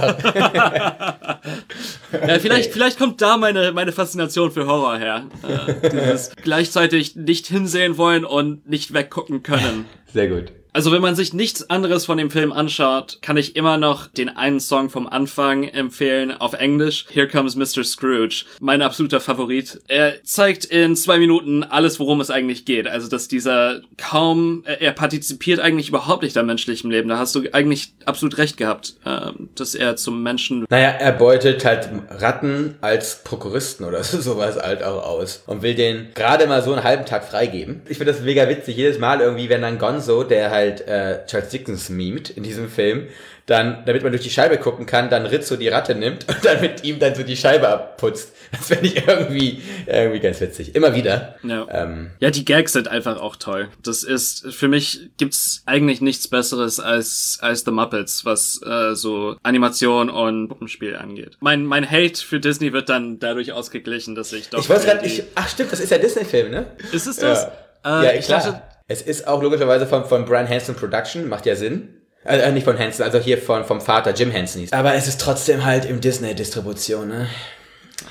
ja, 2.13 2.39
vielleicht, 2.39 2.73
vielleicht 2.73 2.99
kommt 2.99 3.21
da 3.21 3.37
meine, 3.37 3.73
meine 3.73 3.91
Faszination 3.91 4.53
für 4.53 4.67
Horror 4.67 4.97
her. 4.97 5.25
Äh, 5.43 5.91
dieses 5.91 6.31
gleichzeitig 6.37 7.17
nicht 7.17 7.49
hinsehen 7.49 7.99
wollen 7.99 8.25
und 8.25 8.69
nicht 8.69 8.95
weggucken 8.95 9.43
können. 9.43 9.87
Sehr 10.13 10.29
gut. 10.29 10.53
Also 10.77 10.91
wenn 10.91 11.03
man 11.03 11.15
sich 11.15 11.33
nichts 11.33 11.71
anderes 11.71 12.05
von 12.05 12.19
dem 12.19 12.33
Film 12.33 12.51
anschaut, 12.53 13.19
kann 13.23 13.37
ich 13.37 13.55
immer 13.55 13.79
noch 13.79 14.09
den 14.09 14.29
einen 14.29 14.59
Song 14.59 14.91
vom 14.91 15.07
Anfang 15.07 15.63
empfehlen 15.63 16.33
auf 16.33 16.53
Englisch. 16.55 17.07
Here 17.11 17.29
Comes 17.29 17.55
Mr. 17.55 17.85
Scrooge. 17.85 18.45
Mein 18.59 18.83
absoluter 18.83 19.21
Favorit. 19.21 19.81
Er 19.87 20.15
zeigt 20.25 20.65
in 20.65 20.97
zwei 20.97 21.21
Minuten 21.21 21.63
alles, 21.63 22.01
worum 22.01 22.21
es 22.21 22.33
eigentlich 22.33 22.65
geht. 22.65 22.89
Also 22.89 23.09
dass 23.09 23.29
dieser 23.29 23.83
kaum, 23.99 24.65
er 24.67 24.91
partizipiert 24.91 25.61
eigentlich 25.61 25.91
überhaupt 25.91 26.25
nicht 26.25 26.37
am 26.37 26.47
menschlichen 26.47 26.91
Leben. 26.91 27.09
Da 27.09 27.19
hast 27.19 27.37
du 27.37 27.45
eigentlich 27.53 27.93
absolut 28.05 28.37
recht 28.39 28.57
gehabt, 28.57 28.95
ähm, 29.07 29.51
dass 29.55 29.77
er 29.77 29.95
zum 29.95 30.25
Menschen... 30.25 30.67
Naja, 30.71 30.89
er 30.89 31.13
beutet 31.13 31.65
halt 31.65 31.89
Ratten 32.11 32.75
als 32.81 33.23
Prokuristen 33.23 33.87
oder 33.87 34.03
sowas 34.03 34.57
halt 34.61 34.83
auch 34.83 35.05
aus 35.05 35.45
und 35.47 35.63
will 35.63 35.77
den 35.77 36.09
gerade 36.17 36.49
mal 36.49 36.65
so 36.65 36.73
einen 36.73 36.83
halben 36.83 37.07
Tag 37.07 37.25
freigeben. 37.25 37.83
Ich 37.89 37.99
finde 37.99 38.13
das 38.13 38.23
mega 38.23 38.49
witzig. 38.49 38.77
Jedes 38.77 38.99
Mal 38.99 39.21
irgendwie, 39.21 39.49
wenn 39.49 39.63
dann 39.63 39.79
Gonzo, 39.79 40.25
der 40.25 40.51
halt 40.51 40.64
halt 40.65 40.87
äh, 40.87 41.25
Charles 41.27 41.51
Dickens 41.51 41.89
memt 41.89 42.31
in 42.31 42.43
diesem 42.43 42.69
Film, 42.69 43.09
dann, 43.47 43.85
damit 43.85 44.03
man 44.03 44.11
durch 44.11 44.23
die 44.23 44.31
Scheibe 44.31 44.57
gucken 44.57 44.87
kann, 44.87 45.11
dann 45.11 45.27
Rizzo 45.27 45.57
die 45.57 45.69
Ratte 45.69 45.95
nimmt 45.95 46.27
und 46.29 46.45
dann 46.45 46.61
mit 46.61 46.83
ihm 46.83 46.99
dann 46.99 47.15
so 47.15 47.23
die 47.23 47.37
Scheibe 47.37 47.69
abputzt. 47.69 48.33
Das 48.53 48.69
finde 48.69 48.87
ich 48.87 49.07
irgendwie, 49.07 49.63
irgendwie 49.87 50.21
ganz 50.21 50.41
witzig. 50.41 50.75
Immer 50.75 50.95
wieder. 50.95 51.35
Ja. 51.43 51.67
Ähm. 51.71 52.11
ja, 52.21 52.31
die 52.31 52.45
Gags 52.45 52.73
sind 52.73 52.89
einfach 52.89 53.21
auch 53.21 53.37
toll. 53.37 53.69
Das 53.83 54.03
ist, 54.03 54.47
für 54.55 54.69
mich 54.69 55.11
gibt's 55.19 55.63
eigentlich 55.67 56.01
nichts 56.01 56.29
Besseres 56.29 56.81
als, 56.81 57.39
als 57.41 57.65
The 57.65 57.73
Muppets, 57.73 58.25
was 58.25 58.61
äh, 58.65 58.95
so 58.95 59.37
Animation 59.43 60.09
und 60.09 60.49
Puppenspiel 60.49 60.97
angeht. 60.97 61.37
Mein, 61.41 61.67
mein 61.67 61.91
Hate 61.91 62.17
für 62.17 62.39
Disney 62.41 62.73
wird 62.73 62.89
dann 62.89 63.19
dadurch 63.19 63.53
ausgeglichen, 63.53 64.15
dass 64.15 64.33
ich 64.33 64.49
doch... 64.51 64.61
Ich 64.61 64.71
weiß 64.71 64.85
gerade, 64.85 65.07
ach 65.35 65.49
stimmt, 65.49 65.73
das 65.73 65.81
ist 65.81 65.91
ja 65.91 65.99
Disney-Film, 65.99 66.51
ne? 66.51 66.67
Ist 66.93 67.07
es 67.07 67.17
das? 67.17 67.49
Ja, 67.85 68.03
äh, 68.03 68.05
ja 68.07 68.13
ich. 68.19 68.27
Dachte, 68.29 68.63
es 68.89 69.03
ist 69.03 69.27
auch 69.27 69.43
logischerweise 69.43 69.87
von, 69.87 70.05
von 70.05 70.25
Brian 70.25 70.49
Hanson 70.49 70.75
Production, 70.75 71.29
macht 71.29 71.47
ja 71.47 71.57
Sinn. 71.57 72.01
Äh, 72.25 72.53
nicht 72.53 72.65
von 72.65 72.79
Hanson, 72.79 73.05
also 73.05 73.19
hier 73.19 73.39
von, 73.39 73.65
vom 73.65 73.81
Vater 73.81 74.13
Jim 74.13 74.31
Henson. 74.31 74.67
Aber 74.71 74.95
es 74.95 75.07
ist 75.07 75.21
trotzdem 75.21 75.65
halt 75.65 75.85
im 75.85 76.01
Disney-Distribution, 76.01 77.09
ne? 77.09 77.29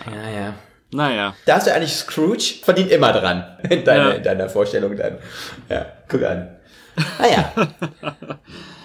Ja, 0.06 0.30
ja. 0.30 0.54
Naja. 0.92 1.36
Da 1.46 1.56
hast 1.56 1.66
du 1.66 1.74
eigentlich 1.74 1.96
Scrooge, 1.96 2.60
verdient 2.64 2.92
immer 2.92 3.12
dran. 3.12 3.58
In 3.70 3.84
deiner, 3.84 4.10
ja. 4.10 4.12
in 4.12 4.24
deiner 4.24 4.50
Vorstellung 4.50 4.96
dann. 4.96 5.18
Ja, 5.70 5.88
guck 6.08 6.24
an. 6.24 6.56
Naja. 7.20 7.52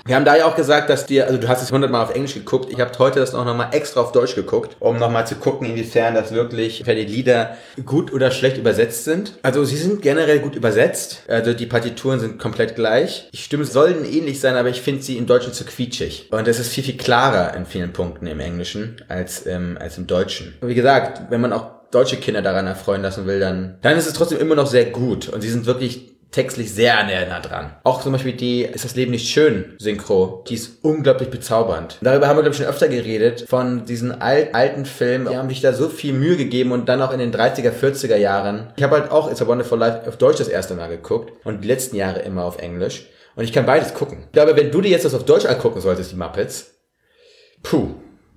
Wir 0.08 0.14
haben 0.14 0.24
da 0.24 0.36
ja 0.36 0.46
auch 0.46 0.56
gesagt, 0.56 0.88
dass 0.88 1.04
dir, 1.04 1.26
also 1.26 1.38
du 1.38 1.48
hast 1.48 1.62
es 1.62 1.70
hundertmal 1.70 2.02
auf 2.02 2.14
Englisch 2.14 2.32
geguckt. 2.32 2.72
Ich 2.72 2.80
habe 2.80 2.90
heute 2.98 3.20
das 3.20 3.34
auch 3.34 3.44
nochmal 3.44 3.68
extra 3.72 4.00
auf 4.00 4.10
Deutsch 4.10 4.34
geguckt, 4.34 4.74
um 4.80 4.96
nochmal 4.96 5.26
zu 5.26 5.34
gucken, 5.34 5.68
inwiefern 5.68 6.14
das 6.14 6.32
wirklich, 6.32 6.86
wenn 6.86 6.96
die 6.96 7.04
Lieder 7.04 7.58
gut 7.84 8.10
oder 8.10 8.30
schlecht 8.30 8.56
übersetzt 8.56 9.04
sind. 9.04 9.34
Also 9.42 9.64
sie 9.64 9.76
sind 9.76 10.00
generell 10.00 10.38
gut 10.38 10.54
übersetzt. 10.54 11.24
Also 11.28 11.52
die 11.52 11.66
Partituren 11.66 12.20
sind 12.20 12.38
komplett 12.38 12.74
gleich. 12.74 13.28
Die 13.34 13.36
Stimmen 13.36 13.66
sollen 13.66 14.06
ähnlich 14.06 14.40
sein, 14.40 14.56
aber 14.56 14.70
ich 14.70 14.80
finde 14.80 15.02
sie 15.02 15.18
im 15.18 15.26
Deutschen 15.26 15.52
zu 15.52 15.66
quietschig. 15.66 16.28
Und 16.30 16.48
es 16.48 16.58
ist 16.58 16.72
viel, 16.72 16.84
viel 16.84 16.96
klarer 16.96 17.54
in 17.54 17.66
vielen 17.66 17.92
Punkten 17.92 18.26
im 18.28 18.40
Englischen 18.40 18.96
als, 19.08 19.44
ähm, 19.44 19.76
als 19.78 19.98
im 19.98 20.06
Deutschen. 20.06 20.56
Wie 20.62 20.74
gesagt, 20.74 21.30
wenn 21.30 21.42
man 21.42 21.52
auch 21.52 21.66
deutsche 21.90 22.16
Kinder 22.16 22.40
daran 22.40 22.66
erfreuen 22.66 23.02
lassen 23.02 23.26
will, 23.26 23.40
dann, 23.40 23.76
dann 23.82 23.98
ist 23.98 24.06
es 24.06 24.14
trotzdem 24.14 24.40
immer 24.40 24.54
noch 24.54 24.66
sehr 24.66 24.86
gut. 24.86 25.28
Und 25.28 25.42
sie 25.42 25.50
sind 25.50 25.66
wirklich 25.66 26.17
textlich 26.30 26.74
sehr 26.74 27.04
nah 27.04 27.40
dran. 27.40 27.74
Auch 27.84 28.02
zum 28.02 28.12
Beispiel 28.12 28.32
die 28.32 28.62
Ist 28.62 28.84
das 28.84 28.94
Leben 28.94 29.10
nicht 29.10 29.28
schön 29.28 29.76
Synchro, 29.78 30.44
die 30.48 30.54
ist 30.54 30.84
unglaublich 30.84 31.30
bezaubernd. 31.30 31.98
Darüber 32.02 32.28
haben 32.28 32.36
wir, 32.36 32.42
glaube 32.42 32.54
ich, 32.54 32.58
schon 32.58 32.66
öfter 32.70 32.88
geredet, 32.88 33.46
von 33.48 33.86
diesen 33.86 34.20
alt, 34.20 34.54
alten 34.54 34.84
Filmen. 34.84 35.28
Die 35.28 35.36
haben 35.36 35.48
sich 35.48 35.60
da 35.60 35.72
so 35.72 35.88
viel 35.88 36.12
Mühe 36.12 36.36
gegeben 36.36 36.72
und 36.72 36.88
dann 36.88 37.00
auch 37.00 37.12
in 37.12 37.18
den 37.18 37.32
30er, 37.32 37.72
40er 37.72 38.16
Jahren. 38.16 38.72
Ich 38.76 38.82
habe 38.82 38.96
halt 39.00 39.10
auch 39.10 39.30
It's 39.30 39.40
a 39.40 39.46
Wonderful 39.46 39.78
Life 39.78 40.06
auf 40.06 40.18
Deutsch 40.18 40.38
das 40.38 40.48
erste 40.48 40.74
Mal 40.74 40.88
geguckt 40.88 41.32
und 41.44 41.64
die 41.64 41.68
letzten 41.68 41.96
Jahre 41.96 42.20
immer 42.20 42.44
auf 42.44 42.58
Englisch. 42.58 43.06
Und 43.34 43.44
ich 43.44 43.52
kann 43.52 43.66
beides 43.66 43.94
gucken. 43.94 44.24
Ich 44.26 44.32
glaube, 44.32 44.56
wenn 44.56 44.70
du 44.70 44.80
dir 44.80 44.90
jetzt 44.90 45.04
das 45.04 45.14
auf 45.14 45.24
Deutsch 45.24 45.46
angucken 45.46 45.80
solltest, 45.80 46.12
die 46.12 46.16
Muppets, 46.16 46.74
puh. 47.62 47.94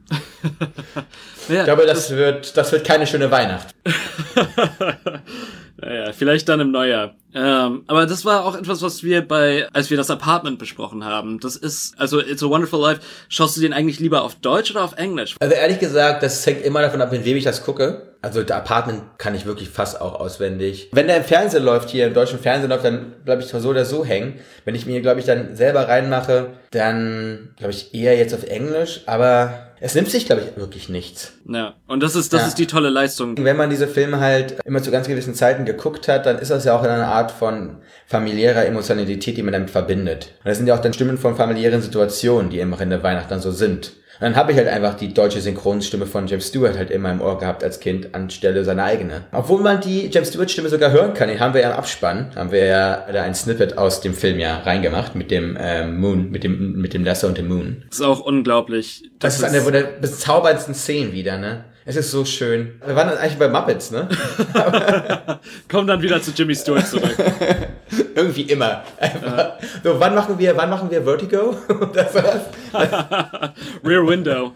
ja, 1.50 1.60
ich 1.60 1.64
glaube, 1.64 1.86
das, 1.86 2.08
das 2.08 2.12
wird, 2.12 2.58
das 2.58 2.72
wird 2.72 2.86
keine 2.86 3.08
schöne 3.08 3.32
Weihnacht. 3.32 3.70
Naja, 5.82 6.14
vielleicht 6.14 6.48
dann 6.48 6.60
im 6.60 6.72
Neujahr. 6.72 7.16
Ähm, 7.34 7.84
aber 7.88 8.06
das 8.06 8.26
war 8.26 8.46
auch 8.46 8.56
etwas, 8.56 8.82
was 8.82 9.04
wir 9.04 9.28
bei, 9.28 9.68
als 9.74 9.90
wir 9.90 9.98
das 9.98 10.10
Apartment 10.10 10.60
besprochen 10.60 11.06
haben. 11.06 11.40
Das 11.40 11.56
ist, 11.56 11.98
also 11.98 12.20
It's 12.20 12.44
a 12.44 12.48
Wonderful 12.48 12.80
Life, 12.80 13.02
schaust 13.30 13.58
du 13.58 13.62
den 13.62 13.74
eigentlich 13.74 14.00
lieber 14.00 14.22
auf 14.24 14.36
Deutsch 14.36 14.72
oder 14.72 14.84
auf 14.84 14.98
Englisch? 14.98 15.36
Also 15.40 15.56
ehrlich 15.56 15.80
gesagt, 15.80 16.24
das 16.24 16.46
hängt 16.46 16.64
immer 16.64 16.82
davon 16.82 17.02
ab, 17.02 17.12
in 17.14 17.26
wem 17.26 17.38
ich 17.38 17.46
das 17.46 17.64
gucke. 17.64 18.12
Also 18.22 18.44
der 18.44 18.58
Apartment 18.58 19.02
kann 19.18 19.34
ich 19.34 19.46
wirklich 19.46 19.70
fast 19.70 20.00
auch 20.00 20.20
auswendig. 20.20 20.90
Wenn 20.92 21.08
der 21.08 21.18
im 21.18 21.24
Fernsehen 21.24 21.64
läuft, 21.64 21.90
hier 21.90 22.06
im 22.06 22.14
deutschen 22.14 22.38
Fernsehen 22.38 22.70
läuft, 22.70 22.86
dann 22.86 23.14
bleibe 23.26 23.42
ich 23.42 23.48
so 23.48 23.58
oder 23.68 23.86
so 23.86 24.06
hängen. 24.06 24.40
Wenn 24.66 24.76
ich 24.76 24.86
mir, 24.86 25.02
glaube 25.02 25.20
ich, 25.20 25.26
dann 25.26 25.56
selber 25.56 25.88
reinmache, 25.88 26.52
dann 26.70 27.56
glaube 27.58 27.72
ich 27.72 27.96
eher 27.96 28.16
jetzt 28.18 28.36
auf 28.36 28.44
Englisch, 28.44 29.02
aber 29.08 29.71
es 29.84 29.96
nimmt 29.96 30.12
sich, 30.12 30.28
glaube 30.28 30.44
ich, 30.44 30.58
wirklich 30.58 30.90
nichts. 30.90 31.34
Ja, 31.50 31.74
und 31.88 32.04
das 32.04 32.16
ist, 32.16 32.32
das 32.34 32.42
ja. 32.42 32.48
ist 32.48 32.60
die 32.60 32.68
tolle 32.68 32.90
Leistung. 32.90 33.36
Wenn 33.44 33.58
man 33.58 33.72
diese 33.72 33.88
Filme 33.88 34.20
halt 34.20 34.60
immer 34.64 34.84
zu 34.84 34.92
ganz 34.92 35.08
gewissen 35.08 35.34
Zeiten 35.34 35.66
geguckt 35.66 36.08
hat, 36.08 36.28
dann 36.28 36.38
ist 36.38 36.52
das 36.52 36.66
ja 36.66 36.78
auch 36.78 36.84
eine 36.84 37.08
Art 37.08 37.32
von 37.32 37.78
familiärer 38.06 38.66
Emotionalität, 38.66 39.38
die 39.38 39.44
man 39.44 39.54
damit 39.54 39.72
verbindet. 39.72 40.36
Und 40.44 40.50
das 40.50 40.58
sind 40.58 40.68
ja 40.68 40.76
auch 40.76 40.82
dann 40.82 40.94
Stimmen 40.94 41.18
von 41.18 41.36
familiären 41.36 41.82
Situationen, 41.82 42.52
die 42.52 42.60
immer 42.60 42.80
in 42.80 42.92
der 42.92 43.02
Weihnacht 43.02 43.32
dann 43.32 43.42
so 43.42 43.52
sind. 43.52 43.94
Dann 44.22 44.36
habe 44.36 44.52
ich 44.52 44.58
halt 44.58 44.68
einfach 44.68 44.94
die 44.94 45.14
deutsche 45.14 45.42
Synchronstimme 45.42 46.06
von 46.06 46.28
James 46.28 46.48
Stewart 46.48 46.78
halt 46.78 46.92
immer 46.92 47.12
im 47.12 47.22
Ohr 47.22 47.40
gehabt 47.40 47.64
als 47.64 47.80
Kind 47.80 48.14
anstelle 48.14 48.64
seiner 48.64 48.84
eigene. 48.84 49.24
Obwohl 49.32 49.62
man 49.62 49.82
die 49.82 50.10
James 50.12 50.30
Stewart 50.30 50.52
Stimme 50.52 50.70
sogar 50.70 50.92
hören 50.92 51.16
kann, 51.16 51.28
den 51.28 51.40
haben 51.40 51.56
wir 51.56 51.62
ja 51.62 51.72
im 51.72 51.78
Abspann, 51.78 52.32
haben 52.36 52.52
wir 52.52 52.66
ja 52.66 53.08
da 53.12 53.24
ein 53.24 53.34
Snippet 53.34 53.80
aus 53.80 54.00
dem 54.02 54.14
Film 54.14 54.40
ja 54.40 54.60
reingemacht 54.60 55.16
mit 55.16 55.32
dem 55.32 55.58
äh, 55.58 55.88
Moon, 55.88 56.30
mit 56.30 56.44
dem 56.44 56.80
mit 56.80 56.94
dem 56.94 57.04
Lesser 57.04 57.28
und 57.28 57.38
dem 57.40 57.48
Moon. 57.48 57.84
Das 57.90 58.00
ist 58.00 58.06
auch 58.06 58.20
unglaublich. 58.20 59.10
Das, 59.20 59.40
das 59.40 59.52
ist 59.52 59.56
eine 59.56 59.72
der 59.72 59.84
bezauberndsten 60.00 60.76
Szenen 60.76 61.14
wieder, 61.14 61.38
ne? 61.38 61.66
Es 61.84 61.96
ist 61.96 62.12
so 62.12 62.24
schön. 62.26 62.80
Wir 62.86 62.96
waren 62.96 63.10
dann 63.10 63.18
eigentlich 63.18 63.40
bei 63.40 63.48
Muppets, 63.48 63.90
ne? 63.90 64.08
Komm 65.68 65.88
dann 65.88 66.02
wieder 66.04 66.22
zu 66.22 66.30
Jimmy 66.30 66.54
Stewart 66.54 66.86
zurück. 66.86 67.16
Irgendwie 68.16 68.44
immer. 68.44 68.84
Ja. 69.02 69.58
So, 69.84 70.00
wann 70.00 70.16
machen 70.16 70.38
wir, 70.38 70.56
wann 70.56 70.70
machen 70.70 70.90
wir 70.90 71.04
Vertigo? 71.04 71.56
das 71.94 72.14
war's. 72.14 72.42
Rear 73.84 74.08
Window. 74.08 74.54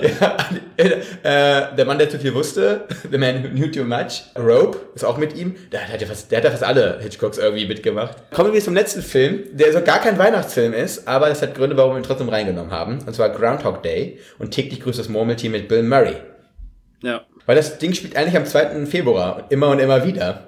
Ja, 0.00 0.36
äh, 0.76 1.76
der 1.76 1.84
Mann, 1.84 1.98
der 1.98 2.08
zu 2.08 2.18
viel 2.18 2.32
wusste, 2.32 2.86
The 3.10 3.18
Man 3.18 3.44
Who 3.44 3.48
Knew 3.48 3.70
Too 3.70 3.84
Much, 3.84 4.22
Rope, 4.38 4.78
ist 4.94 5.04
auch 5.04 5.18
mit 5.18 5.36
ihm. 5.36 5.56
Der 5.72 5.86
hat, 5.88 6.00
ja 6.00 6.06
fast, 6.06 6.30
der 6.30 6.38
hat 6.38 6.44
ja 6.44 6.50
fast 6.50 6.62
alle 6.62 6.98
Hitchcocks 7.00 7.38
irgendwie 7.38 7.66
mitgemacht. 7.66 8.30
Kommen 8.30 8.52
wir 8.52 8.60
zum 8.62 8.74
letzten 8.74 9.02
Film, 9.02 9.40
der 9.52 9.72
so 9.72 9.82
gar 9.82 10.00
kein 10.00 10.18
Weihnachtsfilm 10.18 10.72
ist, 10.72 11.06
aber 11.06 11.28
das 11.28 11.42
hat 11.42 11.54
Gründe, 11.54 11.76
warum 11.76 11.92
wir 11.92 11.98
ihn 11.98 12.04
trotzdem 12.04 12.28
reingenommen 12.28 12.72
haben. 12.72 13.00
Und 13.04 13.14
zwar 13.14 13.28
Groundhog 13.30 13.82
Day 13.82 14.20
und 14.38 14.52
täglich 14.52 14.80
grüßt 14.80 14.98
das 14.98 15.08
Murmeltier 15.08 15.50
mit 15.50 15.68
Bill 15.68 15.82
Murray. 15.82 16.16
Ja. 17.02 17.22
Weil 17.44 17.56
das 17.56 17.78
Ding 17.78 17.92
spielt 17.92 18.16
eigentlich 18.16 18.36
am 18.36 18.46
2. 18.46 18.86
Februar 18.86 19.46
immer 19.50 19.68
und 19.68 19.80
immer 19.80 20.04
wieder. 20.04 20.44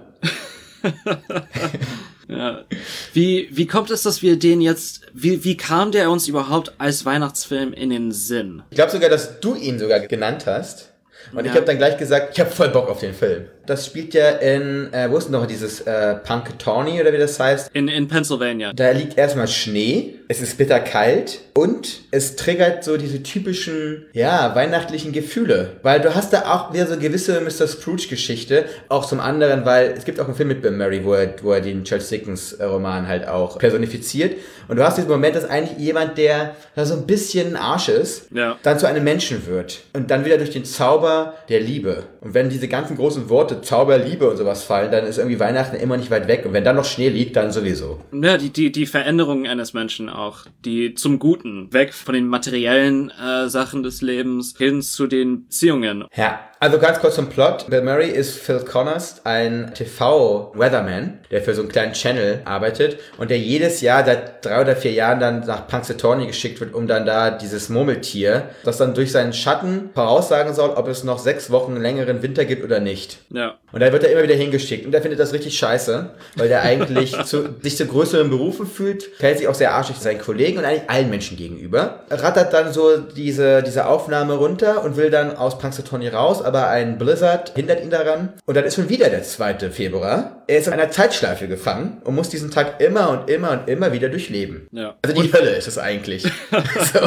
Ja. 2.31 2.65
Wie, 3.13 3.49
wie 3.51 3.67
kommt 3.67 3.91
es, 3.91 4.03
dass 4.03 4.23
wir 4.23 4.39
den 4.39 4.61
jetzt, 4.61 5.03
wie, 5.13 5.43
wie 5.43 5.57
kam 5.57 5.91
der 5.91 6.11
uns 6.11 6.29
überhaupt 6.29 6.73
als 6.79 7.05
Weihnachtsfilm 7.05 7.73
in 7.73 7.91
den 7.91 8.13
Sinn? 8.13 8.63
Ich 8.71 8.77
glaube 8.77 8.93
sogar, 8.93 9.11
dass 9.11 9.41
du 9.41 9.57
ihn 9.57 9.79
sogar 9.81 10.01
genannt 10.01 10.47
hast. 10.47 10.90
Und 11.33 11.45
Ja. 11.45 11.51
ich 11.51 11.57
habe 11.57 11.67
dann 11.67 11.79
gleich 11.79 11.97
gesagt, 11.97 12.31
ich 12.35 12.41
habe 12.41 12.51
voll 12.51 12.69
Bock 12.71 12.89
auf 12.89 13.01
den 13.01 13.15
Film. 13.15 13.45
Das 13.67 13.87
spielt 13.87 14.15
ja 14.15 14.31
in, 14.31 14.93
äh, 14.93 15.09
wo 15.11 15.17
ist 15.19 15.27
denn 15.27 15.33
noch 15.33 15.47
dieses 15.47 15.83
äh, 15.83 16.15
Punkatawny 16.17 17.01
oder 17.01 17.13
wie 17.13 17.19
das 17.19 17.39
heißt? 17.39 17.71
In, 17.73 17.87
in 17.87 18.09
Pennsylvania. 18.09 18.73
Da 18.73 18.91
liegt 18.91 19.17
erstmal 19.17 19.47
Schnee, 19.47 20.17
es 20.27 20.41
ist 20.41 20.59
bitterkalt 20.59 21.39
und 21.55 22.01
es 22.11 22.35
triggert 22.35 22.83
so 22.83 22.97
diese 22.97 23.23
typischen, 23.23 24.07
ja, 24.13 24.55
weihnachtlichen 24.57 25.13
Gefühle. 25.13 25.73
Weil 25.83 26.01
du 26.01 26.15
hast 26.15 26.33
da 26.33 26.53
auch 26.53 26.73
wieder 26.73 26.87
so 26.87 26.95
eine 26.95 27.03
gewisse 27.03 27.41
Mr. 27.41 27.69
Scrooge-Geschichte. 27.69 28.65
Auch 28.89 29.07
zum 29.07 29.21
anderen, 29.21 29.65
weil 29.65 29.95
es 29.97 30.05
gibt 30.05 30.19
auch 30.19 30.27
einen 30.27 30.35
Film 30.35 30.49
mit 30.49 30.63
Bill 30.63 30.73
Murray, 30.73 31.05
wo 31.05 31.15
er, 31.15 31.35
wo 31.43 31.53
er 31.53 31.61
den 31.61 31.85
Charles 31.85 32.09
Dickens 32.09 32.55
äh, 32.55 32.65
Roman 32.65 33.07
halt 33.07 33.29
auch 33.29 33.59
personifiziert. 33.59 34.37
Und 34.67 34.77
du 34.77 34.85
hast 34.85 34.97
diesen 34.97 35.11
Moment, 35.11 35.37
dass 35.37 35.45
eigentlich 35.49 35.79
jemand, 35.79 36.19
der 36.19 36.57
da 36.75 36.85
so 36.85 36.95
ein 36.95 37.07
bisschen 37.07 37.57
Arsch 37.57 37.89
ist, 37.89 38.27
Ja. 38.33 38.57
dann 38.63 38.79
zu 38.79 38.87
einem 38.87 39.05
Menschen 39.05 39.47
wird. 39.47 39.81
Und 39.93 40.11
dann 40.11 40.25
wieder 40.25 40.39
durch 40.39 40.51
den 40.51 40.65
Zauber 40.65 41.20
der 41.49 41.61
Liebe. 41.61 42.05
Und 42.21 42.35
wenn 42.35 42.49
diese 42.49 42.69
ganzen 42.69 42.97
großen 42.97 43.29
Worte 43.29 43.61
Zauber, 43.63 43.99
Liebe 43.99 44.29
und 44.29 44.37
sowas 44.37 44.63
fallen, 44.63 44.91
dann 44.91 45.07
ist 45.07 45.19
irgendwie 45.19 45.41
Weihnachten 45.41 45.77
immer 45.77 45.97
nicht 45.97 46.11
weit 46.11 46.29
weg. 46.29 46.45
Und 46.45 46.53
wenn 46.53 46.65
dann 46.65 46.77
noch 46.77 46.85
Schnee 46.85 47.09
liegt, 47.09 47.37
dann 47.37 47.51
sowieso. 47.53 48.01
Ja, 48.13 48.37
die, 48.37 48.51
die, 48.51 48.73
die 48.73 48.87
Veränderung 48.87 49.47
eines 49.47 49.73
Menschen 49.73 50.09
auch, 50.09 50.47
die 50.65 50.95
zum 50.95 51.19
Guten, 51.19 51.73
weg 51.73 51.95
von 51.95 52.15
den 52.15 52.27
materiellen 52.27 53.11
äh, 53.11 53.49
Sachen 53.49 53.83
des 53.83 54.03
Lebens 54.03 54.55
hin 54.57 54.83
zu 54.83 55.07
den 55.07 55.45
Beziehungen. 55.45 56.05
Ja, 56.15 56.41
also 56.63 56.79
ganz 56.79 57.01
kurz 57.01 57.15
zum 57.15 57.31
Plot. 57.31 57.71
Bill 57.71 57.81
Murray 57.81 58.11
ist 58.11 58.39
Phil 58.39 58.61
Connors, 58.61 59.23
ein 59.25 59.73
TV-Weatherman, 59.75 61.21
der 61.31 61.41
für 61.41 61.55
so 61.55 61.63
einen 61.63 61.71
kleinen 61.71 61.95
Channel 61.95 62.43
arbeitet 62.45 62.99
und 63.17 63.31
der 63.31 63.39
jedes 63.39 63.81
Jahr 63.81 64.05
seit 64.05 64.45
drei 64.45 64.61
oder 64.61 64.77
vier 64.77 64.93
Jahren 64.93 65.21
dann 65.21 65.41
nach 65.47 65.67
Punxsutawney 65.67 66.27
geschickt 66.27 66.61
wird, 66.61 66.75
um 66.75 66.87
dann 66.87 67.07
da 67.07 67.31
dieses 67.31 67.71
Murmeltier, 67.71 68.51
das 68.63 68.77
dann 68.77 68.93
durch 68.93 69.11
seinen 69.11 69.33
Schatten 69.33 69.89
voraussagen 69.95 70.53
soll, 70.53 70.69
ob 70.69 70.87
es 70.89 71.03
noch 71.03 71.10
sechs 71.19 71.51
Wochen 71.51 71.77
längeren 71.77 72.23
Winter 72.23 72.45
gibt 72.45 72.65
oder 72.65 72.81
nicht. 72.81 73.19
Ja. 73.31 73.57
Und 73.73 73.81
da 73.81 73.93
wird 73.93 74.05
er 74.05 74.13
immer 74.13 74.23
wieder 74.23 74.35
hingeschickt. 74.35 74.87
Und 74.87 74.95
er 74.95 75.03
findet 75.03 75.21
das 75.21 75.33
richtig 75.33 75.57
scheiße, 75.59 76.11
weil 76.37 76.49
der 76.49 76.63
eigentlich 76.63 77.17
zu, 77.25 77.57
sich 77.63 77.77
zu 77.77 77.87
größeren 77.87 78.31
Berufen 78.31 78.67
fühlt, 78.67 79.03
verhält 79.03 79.39
sich 79.39 79.49
auch 79.49 79.55
sehr 79.55 79.73
arschig 79.73 79.97
seinen 79.97 80.21
Kollegen 80.21 80.59
und 80.59 80.65
eigentlich 80.65 80.89
allen 80.91 81.11
Menschen 81.11 81.37
gegenüber. 81.37 82.01
Rattert 82.11 82.53
dann 82.53 82.73
so 82.73 82.99
diese, 82.99 83.63
diese 83.63 83.87
Aufnahme 83.87 84.35
runter 84.35 84.85
und 84.85 84.97
will 84.97 85.11
dann 85.11 85.37
aus 85.37 85.59
Punxsutawney 85.59 86.09
raus, 86.09 86.43
aber 86.43 86.69
ein 86.69 86.99
Blizzard 86.99 87.53
hindert 87.55 87.83
ihn 87.83 87.91
daran. 87.91 88.33
Und 88.47 88.57
dann 88.57 88.65
ist 88.65 88.77
schon 88.77 88.89
wieder 88.89 89.09
der 89.09 89.23
2. 89.23 89.71
Februar. 89.71 90.40
Er 90.51 90.59
ist 90.59 90.67
in 90.67 90.73
einer 90.73 90.91
Zeitschleife 90.91 91.47
gefangen 91.47 92.03
und 92.03 92.17
muss 92.17 92.29
diesen 92.29 92.51
Tag 92.51 92.81
immer 92.81 93.11
und 93.11 93.31
immer 93.31 93.53
und 93.53 93.69
immer 93.69 93.93
wieder 93.93 94.09
durchleben. 94.09 94.67
Ja. 94.73 94.97
Also 95.01 95.23
die 95.23 95.33
Hölle 95.33 95.51
ist 95.51 95.69
es 95.69 95.79
eigentlich. 95.79 96.25
so. 96.93 96.99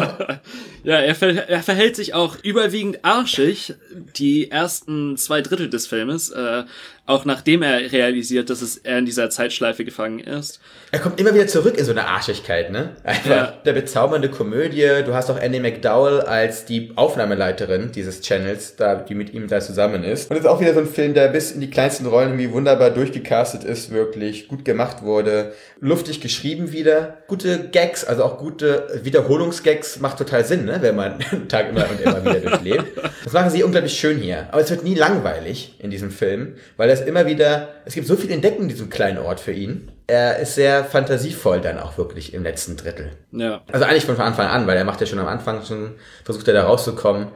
Ja, 0.85 0.99
er, 0.99 1.13
ver 1.13 1.49
er 1.49 1.61
verhält 1.61 1.97
sich 1.97 2.13
auch 2.13 2.37
überwiegend 2.41 3.03
arschig 3.03 3.73
die 4.15 4.49
ersten 4.49 5.17
zwei 5.17 5.41
Drittel 5.41 5.69
des 5.69 5.87
Filmes, 5.87 6.29
äh, 6.29 6.63
auch 7.05 7.25
nachdem 7.25 7.61
er 7.63 7.91
realisiert, 7.91 8.49
dass 8.49 8.61
es 8.61 8.77
er 8.77 8.99
in 8.99 9.05
dieser 9.05 9.29
Zeitschleife 9.29 9.83
gefangen 9.83 10.19
ist. 10.19 10.61
Er 10.91 10.99
kommt 10.99 11.19
immer 11.19 11.33
wieder 11.33 11.47
zurück 11.47 11.77
in 11.77 11.83
so 11.83 11.91
eine 11.91 12.07
Arschigkeit, 12.07 12.71
ne? 12.71 12.95
Einfach 13.03 13.29
Ja. 13.29 13.53
der 13.65 13.73
bezaubernde 13.73 14.29
Komödie. 14.29 14.87
Du 15.05 15.13
hast 15.13 15.29
auch 15.29 15.37
Andy 15.37 15.59
McDowell 15.59 16.21
als 16.21 16.63
die 16.65 16.91
Aufnahmeleiterin 16.95 17.91
dieses 17.91 18.21
Channels, 18.21 18.77
da, 18.77 18.95
die 18.95 19.15
mit 19.15 19.33
ihm 19.33 19.47
da 19.47 19.59
zusammen 19.59 20.03
ist. 20.05 20.29
Und 20.29 20.37
es 20.37 20.43
ist 20.43 20.49
auch 20.49 20.61
wieder 20.61 20.73
so 20.73 20.79
ein 20.79 20.87
Film, 20.87 21.13
der 21.13 21.27
bis 21.27 21.51
in 21.51 21.59
die 21.59 21.69
kleinsten 21.69 22.05
Rollen 22.05 22.29
irgendwie 22.29 22.51
wunderbar 22.53 22.89
durchgecastet 22.91 23.63
ist, 23.65 23.91
wirklich 23.91 24.47
gut 24.47 24.63
gemacht 24.63 25.01
wurde. 25.03 25.53
Luftig 25.81 26.21
geschrieben 26.21 26.71
wieder. 26.71 27.17
Gute 27.27 27.67
Gags, 27.71 28.05
also 28.05 28.23
auch 28.23 28.37
gute 28.37 28.87
Wiederholungsgags 29.03 29.99
macht 29.99 30.17
total 30.19 30.45
Sinn, 30.45 30.65
ne? 30.65 30.77
Wenn 30.81 30.95
man 30.95 31.17
einen 31.31 31.49
Tag 31.49 31.69
immer 31.69 31.85
und 31.89 31.99
immer 31.99 32.23
wieder 32.23 32.49
durchlebt. 32.49 32.85
Das 33.23 33.33
machen 33.33 33.49
sie 33.49 33.63
unglaublich 33.63 33.93
schön 33.93 34.19
hier. 34.19 34.47
Aber 34.51 34.61
es 34.61 34.69
wird 34.69 34.83
nie 34.83 34.95
langweilig 34.95 35.75
in 35.79 35.89
diesem 35.91 36.11
Film, 36.11 36.55
weil 36.77 36.87
es 36.93 37.01
immer 37.01 37.25
wieder, 37.25 37.69
es 37.85 37.93
gibt 37.93 38.07
so 38.07 38.15
viel 38.15 38.31
Entdecken 38.31 38.63
in 38.63 38.69
diesem 38.69 38.89
kleinen 38.89 39.17
Ort 39.17 39.39
für 39.39 39.51
ihn. 39.51 39.91
Er 40.07 40.39
ist 40.39 40.55
sehr 40.55 40.83
fantasievoll 40.83 41.61
dann 41.61 41.79
auch 41.79 41.97
wirklich 41.97 42.33
im 42.33 42.43
letzten 42.43 42.75
Drittel. 42.75 43.11
Ja. 43.31 43.61
Also 43.71 43.85
eigentlich 43.85 44.05
von 44.05 44.19
Anfang 44.19 44.47
an, 44.47 44.67
weil 44.67 44.77
er 44.77 44.83
macht 44.83 44.99
ja 44.99 45.07
schon 45.07 45.19
am 45.19 45.27
Anfang 45.27 45.63
schon, 45.65 45.95
versucht 46.25 46.47
er 46.47 46.53
da 46.53 46.63
rauszukommen 46.65 47.29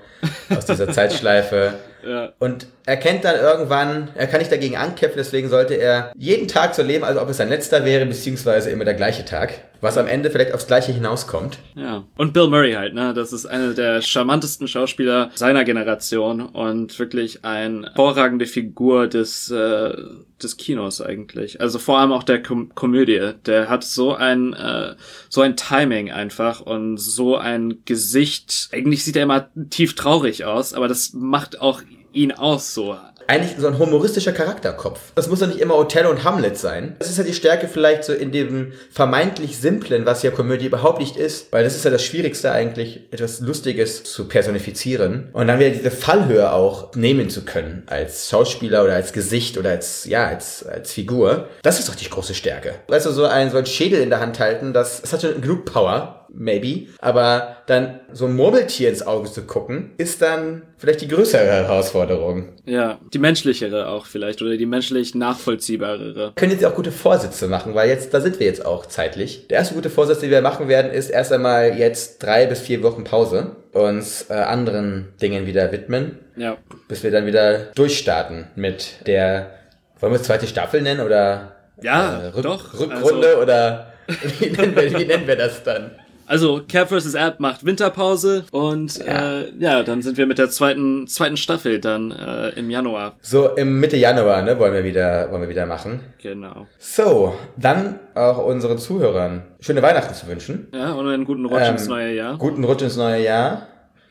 aus 0.49 0.65
dieser 0.65 0.89
Zeitschleife. 0.91 1.75
Ja. 2.05 2.33
Und 2.39 2.67
er 2.85 2.97
kennt 2.97 3.23
dann 3.23 3.39
irgendwann, 3.39 4.09
er 4.15 4.27
kann 4.27 4.39
nicht 4.39 4.51
dagegen 4.51 4.77
ankämpfen, 4.77 5.17
deswegen 5.17 5.49
sollte 5.49 5.75
er 5.75 6.11
jeden 6.15 6.47
Tag 6.47 6.75
so 6.75 6.83
leben, 6.83 7.03
als 7.03 7.17
ob 7.17 7.29
es 7.29 7.37
sein 7.37 7.49
letzter 7.49 7.85
wäre, 7.85 8.05
beziehungsweise 8.05 8.69
immer 8.69 8.85
der 8.85 8.93
gleiche 8.93 9.25
Tag. 9.25 9.53
Was 9.81 9.97
am 9.97 10.07
Ende 10.07 10.31
vielleicht 10.31 10.53
aufs 10.53 10.67
gleiche 10.67 10.91
hinauskommt. 10.91 11.59
Ja. 11.75 12.03
Und 12.17 12.33
Bill 12.33 12.47
Murray 12.47 12.73
halt, 12.73 12.93
ne? 12.93 13.13
Das 13.13 13.33
ist 13.33 13.45
einer 13.45 13.73
der 13.73 14.01
charmantesten 14.01 14.67
Schauspieler 14.67 15.31
seiner 15.35 15.63
Generation 15.63 16.41
und 16.41 16.97
wirklich 16.99 17.45
eine 17.45 17.87
hervorragende 17.87 18.45
Figur 18.45 19.07
des, 19.07 19.51
äh, 19.51 19.95
des 20.41 20.57
Kinos 20.57 21.01
eigentlich. 21.01 21.61
Also 21.61 21.79
vor 21.79 21.99
allem 21.99 22.11
auch 22.11 22.23
der 22.23 22.41
Kom 22.41 22.73
Komödie. 22.75 23.33
Der 23.45 23.69
hat 23.69 23.83
so 23.83 24.13
ein, 24.13 24.53
äh, 24.53 24.95
so 25.29 25.41
ein 25.41 25.55
Timing 25.55 26.11
einfach 26.11 26.61
und 26.61 26.97
so 26.97 27.37
ein 27.37 27.79
Gesicht. 27.85 28.69
Eigentlich 28.71 29.03
sieht 29.03 29.15
er 29.15 29.23
immer 29.23 29.49
tief 29.69 29.95
traurig 29.95 30.45
aus, 30.45 30.73
aber 30.73 30.87
das 30.87 31.13
macht 31.13 31.61
auch 31.61 31.81
ihn 32.13 32.31
aus 32.31 32.73
so. 32.73 32.97
Eigentlich 33.27 33.55
so 33.57 33.67
ein 33.67 33.77
humoristischer 33.77 34.31
Charakterkopf. 34.31 34.99
Das 35.15 35.27
muss 35.29 35.41
ja 35.41 35.47
nicht 35.47 35.59
immer 35.59 35.75
Othello 35.75 36.09
und 36.09 36.23
Hamlet 36.23 36.57
sein. 36.57 36.95
Das 36.99 37.09
ist 37.09 37.17
ja 37.17 37.23
die 37.23 37.33
Stärke 37.33 37.67
vielleicht 37.67 38.03
so 38.03 38.13
in 38.13 38.31
dem 38.31 38.73
vermeintlich 38.91 39.57
Simplen, 39.57 40.05
was 40.05 40.23
ja 40.23 40.31
Komödie 40.31 40.65
überhaupt 40.65 40.99
nicht 40.99 41.17
ist. 41.17 41.51
Weil 41.51 41.63
das 41.63 41.75
ist 41.75 41.85
ja 41.85 41.91
das 41.91 42.03
Schwierigste 42.03 42.51
eigentlich, 42.51 43.01
etwas 43.11 43.41
Lustiges 43.41 44.03
zu 44.03 44.27
personifizieren. 44.27 45.29
Und 45.33 45.47
dann 45.47 45.59
wieder 45.59 45.71
diese 45.71 45.91
Fallhöhe 45.91 46.51
auch 46.51 46.95
nehmen 46.95 47.29
zu 47.29 47.43
können. 47.43 47.83
Als 47.87 48.29
Schauspieler 48.29 48.83
oder 48.83 48.95
als 48.95 49.13
Gesicht 49.13 49.57
oder 49.57 49.71
als, 49.71 50.05
ja, 50.05 50.27
als, 50.27 50.65
als 50.65 50.93
Figur. 50.93 51.47
Das 51.63 51.79
ist 51.79 51.89
doch 51.89 51.95
die 51.95 52.09
große 52.09 52.33
Stärke. 52.33 52.75
Weißt 52.87 53.05
du, 53.05 53.11
so 53.11 53.25
ein, 53.25 53.51
so 53.51 53.57
ein 53.57 53.65
Schädel 53.65 54.01
in 54.01 54.09
der 54.09 54.19
Hand 54.19 54.39
halten, 54.39 54.73
das, 54.73 55.01
das 55.01 55.13
hat 55.13 55.21
schon 55.21 55.41
genug 55.41 55.65
Power. 55.65 56.16
Maybe. 56.33 56.87
Aber 56.99 57.57
dann 57.67 57.99
so 58.13 58.25
ein 58.25 58.35
Murmeltier 58.35 58.89
ins 58.89 59.05
Auge 59.05 59.31
zu 59.31 59.43
gucken, 59.43 59.91
ist 59.97 60.21
dann 60.21 60.63
vielleicht 60.77 61.01
die 61.01 61.07
größere 61.07 61.45
Herausforderung. 61.45 62.49
Ja, 62.65 62.99
die 63.13 63.19
menschlichere 63.19 63.87
auch 63.87 64.05
vielleicht 64.05 64.41
oder 64.41 64.57
die 64.57 64.65
menschlich 64.65 65.15
nachvollziehbarere. 65.15 66.33
können 66.35 66.51
jetzt 66.51 66.65
auch 66.65 66.75
gute 66.75 66.91
Vorsätze 66.91 67.47
machen, 67.47 67.73
weil 67.75 67.89
jetzt, 67.89 68.13
da 68.13 68.21
sind 68.21 68.39
wir 68.39 68.47
jetzt 68.47 68.65
auch 68.65 68.85
zeitlich. 68.85 69.47
Der 69.47 69.59
erste 69.59 69.75
gute 69.75 69.89
Vorsatz, 69.89 70.19
den 70.19 70.29
wir 70.31 70.41
machen 70.41 70.67
werden, 70.67 70.91
ist 70.91 71.09
erst 71.09 71.31
einmal 71.31 71.77
jetzt 71.77 72.21
drei 72.23 72.45
bis 72.45 72.59
vier 72.59 72.83
Wochen 72.83 73.03
Pause, 73.03 73.55
uns 73.73 74.29
äh, 74.29 74.33
anderen 74.33 75.09
Dingen 75.21 75.45
wieder 75.45 75.71
widmen, 75.71 76.19
Ja. 76.35 76.57
bis 76.87 77.03
wir 77.03 77.11
dann 77.11 77.25
wieder 77.25 77.71
durchstarten 77.75 78.47
mit 78.55 79.07
der, 79.07 79.51
wollen 79.99 80.13
wir 80.13 80.17
es 80.19 80.23
zweite 80.27 80.47
Staffel 80.47 80.81
nennen 80.81 81.01
oder 81.01 81.55
Ja, 81.81 82.21
äh, 82.23 82.27
Rück- 82.29 82.41
doch. 82.41 82.73
Rückrunde 82.79 83.27
Also- 83.27 83.41
oder 83.41 83.93
wie 84.39 84.49
nennen, 84.49 84.75
wir, 84.75 84.99
wie 84.99 85.05
nennen 85.05 85.27
wir 85.27 85.35
das 85.35 85.63
dann? 85.63 85.91
Also 86.27 86.61
Cap 86.67 86.89
vs. 86.89 87.13
App 87.13 87.39
macht 87.39 87.65
Winterpause 87.65 88.43
und 88.51 88.97
ja. 88.97 89.39
Äh, 89.39 89.53
ja, 89.59 89.83
dann 89.83 90.01
sind 90.01 90.17
wir 90.17 90.27
mit 90.27 90.37
der 90.37 90.49
zweiten 90.49 91.07
zweiten 91.07 91.37
Staffel 91.37 91.79
dann 91.79 92.11
äh, 92.11 92.49
im 92.49 92.69
Januar. 92.69 93.15
So 93.21 93.55
im 93.55 93.79
Mitte 93.79 93.95
Januar, 93.95 94.41
ne, 94.41 94.59
wollen 94.59 94.73
wir 94.73 94.83
wieder, 94.83 95.31
wollen 95.31 95.43
wir 95.43 95.49
wieder 95.49 95.65
machen. 95.65 96.01
Genau. 96.21 96.67
So, 96.79 97.33
dann 97.55 97.99
auch 98.13 98.45
unseren 98.45 98.77
Zuhörern 98.77 99.43
schöne 99.61 99.81
Weihnachten 99.81 100.13
zu 100.13 100.27
wünschen. 100.27 100.67
Ja, 100.73 100.91
und 100.91 101.07
einen 101.07 101.23
guten 101.23 101.45
Rutsch 101.45 101.61
Ähm, 101.61 101.75
ins 101.75 101.87
neue 101.87 102.13
Jahr. 102.13 102.37
Guten 102.37 102.65
Rutsch 102.65 102.81
ins 102.81 102.97
neue 102.97 103.23
Jahr. 103.23 103.67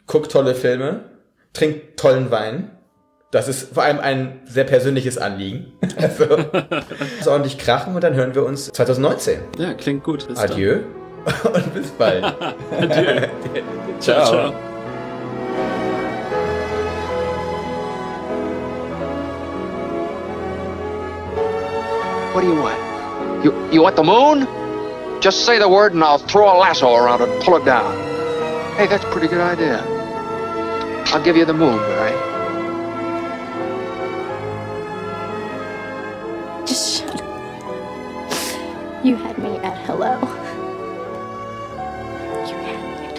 Guckt 0.06 0.32
tolle 0.32 0.54
Filme. 0.54 1.00
Trinkt 1.52 1.98
tollen 1.98 2.30
Wein. 2.30 2.70
Das 3.30 3.46
ist 3.46 3.74
vor 3.74 3.82
allem 3.82 3.98
ein 4.00 4.40
sehr 4.46 4.64
persönliches 4.64 5.18
Anliegen. 5.18 5.72
Also, 5.98 6.24
so 7.22 7.30
ordentlich 7.30 7.58
krachen 7.58 7.94
und 7.94 8.04
dann 8.04 8.14
hören 8.14 8.34
wir 8.34 8.44
uns 8.44 8.70
2019. 8.72 9.38
Ja, 9.58 9.72
klingt 9.74 10.04
gut. 10.04 10.28
Bis 10.28 10.38
Adieu 10.38 10.80
und 11.26 11.74
bis 11.74 11.90
bald. 11.90 12.24
Adieu. 12.70 13.28
Ciao. 14.00 14.24
ciao. 14.24 14.50
ciao. 14.50 14.76
What 22.32 22.42
do 22.42 22.48
you 22.48 22.60
want? 22.60 23.44
You, 23.44 23.72
you 23.72 23.82
want 23.82 23.96
the 23.96 24.04
moon? 24.04 24.46
Just 25.22 25.46
say 25.46 25.58
the 25.58 25.68
word 25.68 25.94
and 25.94 26.04
I'll 26.04 26.18
throw 26.18 26.54
a 26.54 26.56
lasso 26.58 26.94
around 26.94 27.22
it 27.22 27.30
and 27.30 27.42
pull 27.42 27.56
it 27.56 27.64
down. 27.64 27.96
Hey, 28.76 28.86
that's 28.86 29.04
a 29.04 29.10
pretty 29.10 29.26
good 29.26 29.40
idea. 29.40 29.82
I'll 31.06 31.24
give 31.24 31.36
you 31.36 31.46
the 31.46 31.54
moon, 31.54 31.78
Barry. 31.78 32.12
Just 36.66 37.00
shut 37.00 37.22
up. 37.22 39.04
You 39.04 39.16
had 39.16 39.38
me 39.38 39.56
at 39.58 39.78
hello 39.86 40.20